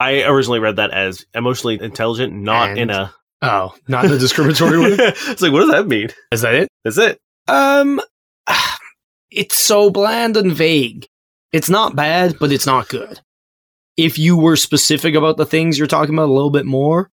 [0.00, 3.14] I originally read that as emotionally intelligent, not in a.
[3.42, 4.88] Oh, not in a discriminatory way.
[4.98, 6.08] it's like, what does that mean?
[6.32, 6.68] Is that it?
[6.84, 7.18] Is it.
[7.48, 8.00] Um,
[9.30, 11.06] it's so bland and vague.
[11.52, 13.20] It's not bad, but it's not good.
[13.96, 17.10] If you were specific about the things you're talking about a little bit more,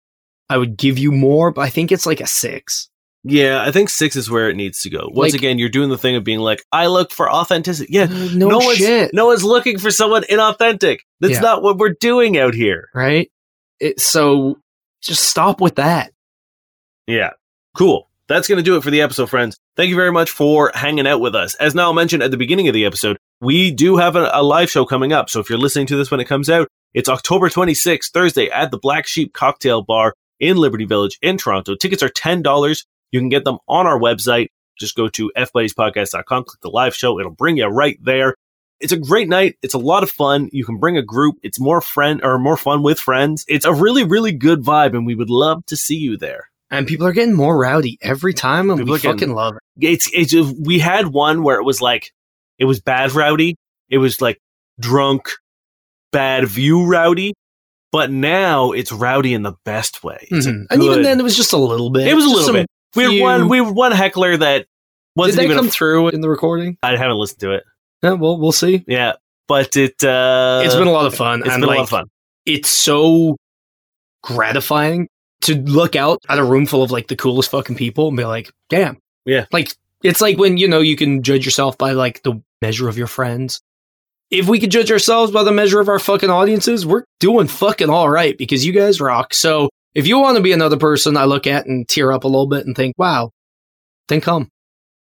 [0.50, 2.90] I would give you more, but I think it's like a six.
[3.24, 5.10] Yeah, I think six is where it needs to go.
[5.12, 7.92] Once Like- again, you're doing the thing of being like, I look for authenticity.
[7.92, 9.12] Yeah, No, no one's shit.
[9.14, 11.00] no one's looking for someone inauthentic.
[11.20, 11.40] That's Yeah.
[11.42, 12.88] not what we're doing out here.
[12.94, 13.30] right?
[13.80, 14.60] It, so
[15.02, 16.12] just stop with that.
[17.08, 17.32] Yeah,
[17.76, 18.10] cool.
[18.28, 19.58] That's going to do it for the episode, friends.
[19.78, 21.56] Thank you very much for hanging out with us.
[21.56, 24.70] As Niall mentioned at the beginning of the episode, we do have a, a live
[24.70, 25.30] show coming up.
[25.30, 28.72] So if you're listening to this when it comes out, it's October 26th, Thursday at
[28.72, 31.76] the Black Sheep Cocktail Bar in Liberty Village in Toronto.
[31.76, 32.86] Tickets are $10.
[33.12, 34.48] You can get them on our website.
[34.78, 37.20] Just go to fbuddiespodcast.com, click the live show.
[37.20, 38.36] It'll bring you right there.
[38.80, 39.56] It's a great night.
[39.64, 40.50] It's a lot of fun.
[40.52, 41.38] You can bring a group.
[41.42, 43.44] It's more friend or more fun with friends.
[43.48, 46.50] It's a really, really good vibe, and we would love to see you there.
[46.70, 49.56] And people are getting more rowdy every time, and People we are getting- fucking love
[49.56, 49.88] it.
[49.88, 52.12] It's it's we had one where it was like
[52.60, 53.56] it was bad rowdy.
[53.90, 54.40] It was like
[54.80, 55.30] drunk,
[56.12, 57.34] bad view rowdy.
[57.94, 60.28] But now it's rowdy in the best way.
[60.30, 60.66] A Mhm.
[60.70, 62.06] And even then, it was just a little bit.
[62.08, 62.68] it was a little bit.
[62.96, 63.48] We had one.
[63.50, 64.68] We had one heckler that Did
[65.16, 65.58] wasn't that even.
[65.58, 66.78] come through in the recording?
[66.84, 67.64] I haven't listened to it.
[68.04, 68.84] Yeah, well, we'll see.
[68.88, 69.14] Yeah,
[69.48, 70.04] but it.
[70.04, 71.40] uh it's been a lot of fun.
[71.40, 72.06] It's and been a lot of fun.
[72.46, 73.38] It's so
[74.24, 75.08] gratifying
[75.42, 78.26] to look out at a room full of like the coolest fucking people and be
[78.26, 78.98] like, damn.
[79.26, 79.46] Yeah.
[79.52, 79.74] Like,
[80.04, 83.08] it's like when, you know, you can judge yourself by like the measure of your
[83.08, 83.62] friends.
[84.30, 87.90] If we could judge ourselves by the measure of our fucking audiences, we're doing fucking
[87.90, 89.34] all right because you guys rock.
[89.34, 92.28] So if you want to be another person I look at and tear up a
[92.28, 93.32] little bit and think, wow,
[94.10, 94.50] then come.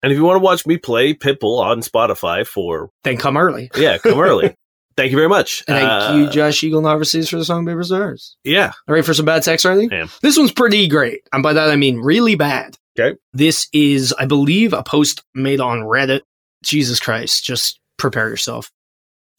[0.02, 3.72] And if you want to watch me play Pitbull on Spotify for Then come early.
[3.76, 4.56] yeah, come early.
[4.96, 5.64] Thank you very much.
[5.66, 8.38] Thank Uh, you, Josh Eagle Novices, for the song Paper Stars.
[8.44, 9.66] Yeah, All right, for some bad sex?
[9.66, 10.10] I am.
[10.22, 11.22] This one's pretty great.
[11.32, 12.78] And by that, I mean really bad.
[13.00, 13.18] Okay.
[13.34, 16.22] This is, I believe, a post made on Reddit.
[16.64, 18.72] Jesus Christ, just prepare yourself.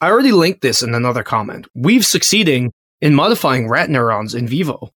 [0.01, 1.67] I already linked this in another comment.
[1.75, 4.91] We've succeeding in modifying rat neurons in vivo.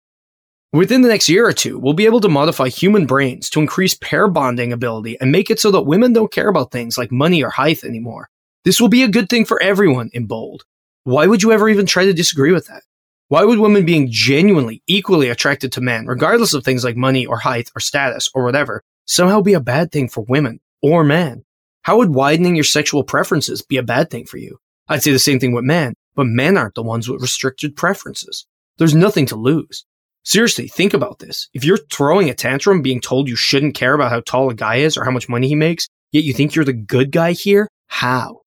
[0.73, 3.95] Within the next year or two, we'll be able to modify human brains to increase
[3.95, 7.43] pair bonding ability and make it so that women don't care about things like money
[7.43, 8.29] or height anymore.
[8.67, 10.65] This will be a good thing for everyone in bold.
[11.05, 12.83] Why would you ever even try to disagree with that?
[13.29, 17.39] Why would women being genuinely equally attracted to men, regardless of things like money or
[17.39, 21.45] height or status or whatever, somehow be a bad thing for women or men?
[21.83, 24.59] How would widening your sexual preferences be a bad thing for you?
[24.89, 28.49] I'd say the same thing with men, but men aren't the ones with restricted preferences.
[28.79, 29.87] There's nothing to lose.
[30.25, 31.49] Seriously, think about this.
[31.55, 34.79] If you're throwing a tantrum being told you shouldn't care about how tall a guy
[34.79, 37.69] is or how much money he makes, yet you think you're the good guy here,
[37.87, 38.41] how?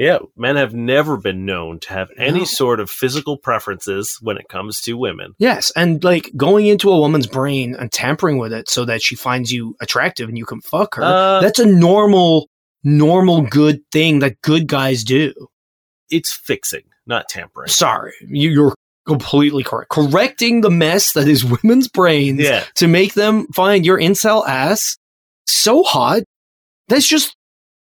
[0.00, 0.18] Yeah.
[0.36, 2.44] Men have never been known to have any No.
[2.44, 5.34] sort of physical preferences when it comes to women.
[5.38, 9.14] Yes, and like going into a woman's brain and tampering with it so that she
[9.14, 11.02] finds you attractive and you can fuck her.
[11.04, 12.48] Uh, that's a normal,
[12.82, 15.32] normal good thing that good guys do.
[16.10, 17.68] it's fixing, not tampering.
[17.68, 18.74] Sorry, you, you're
[19.06, 19.90] completely correct.
[19.90, 24.96] Correcting the mess that is women's brains Yeah, to make them find your incel ass
[25.46, 26.22] so hot.
[26.88, 27.36] That's just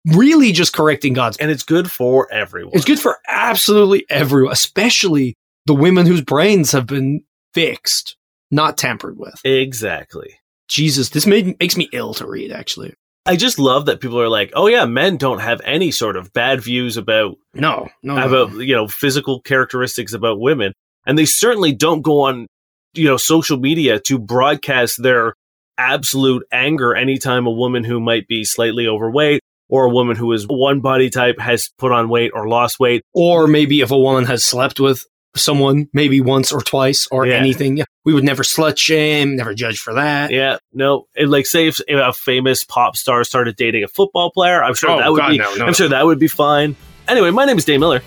[0.06, 1.38] really just correcting God's.
[1.38, 2.72] and it's good for everyone.
[2.76, 5.36] It's good for absolutely everyone, especially
[5.66, 7.24] the women whose brains have been
[7.54, 8.16] fixed,
[8.50, 9.40] not tampered with.
[9.44, 10.36] exactly.
[10.68, 12.94] Jesus, this made, makes me ill to read, actually.
[13.26, 16.34] I just love that people are like, "Oh yeah, men don't have any sort of
[16.34, 18.26] bad views about No, no, no.
[18.26, 20.74] about you know physical characteristics about women
[21.06, 22.48] and they certainly don't go on
[22.96, 25.36] you know social media to broadcast their
[25.78, 29.42] absolute anger anytime a woman who might be slightly overweight
[29.72, 33.04] or a woman who is one body type has put on weight or lost weight
[33.16, 35.04] or maybe if a woman has slept with
[35.36, 37.36] someone, maybe once or twice or Yeah.
[37.36, 40.30] anything, yeah, we would never slut shame, never judge for that.
[40.30, 44.62] yeah no and like say if, a famous pop star started dating a football player
[44.64, 45.74] i'm sure Oh, that would God, be no, no, i'm no.
[45.74, 46.76] sure that would be fine
[47.08, 48.02] anyway my name is dave miller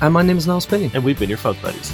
[0.00, 0.90] And my name is Niles Spinney.
[0.94, 1.92] and we've been your funk buddies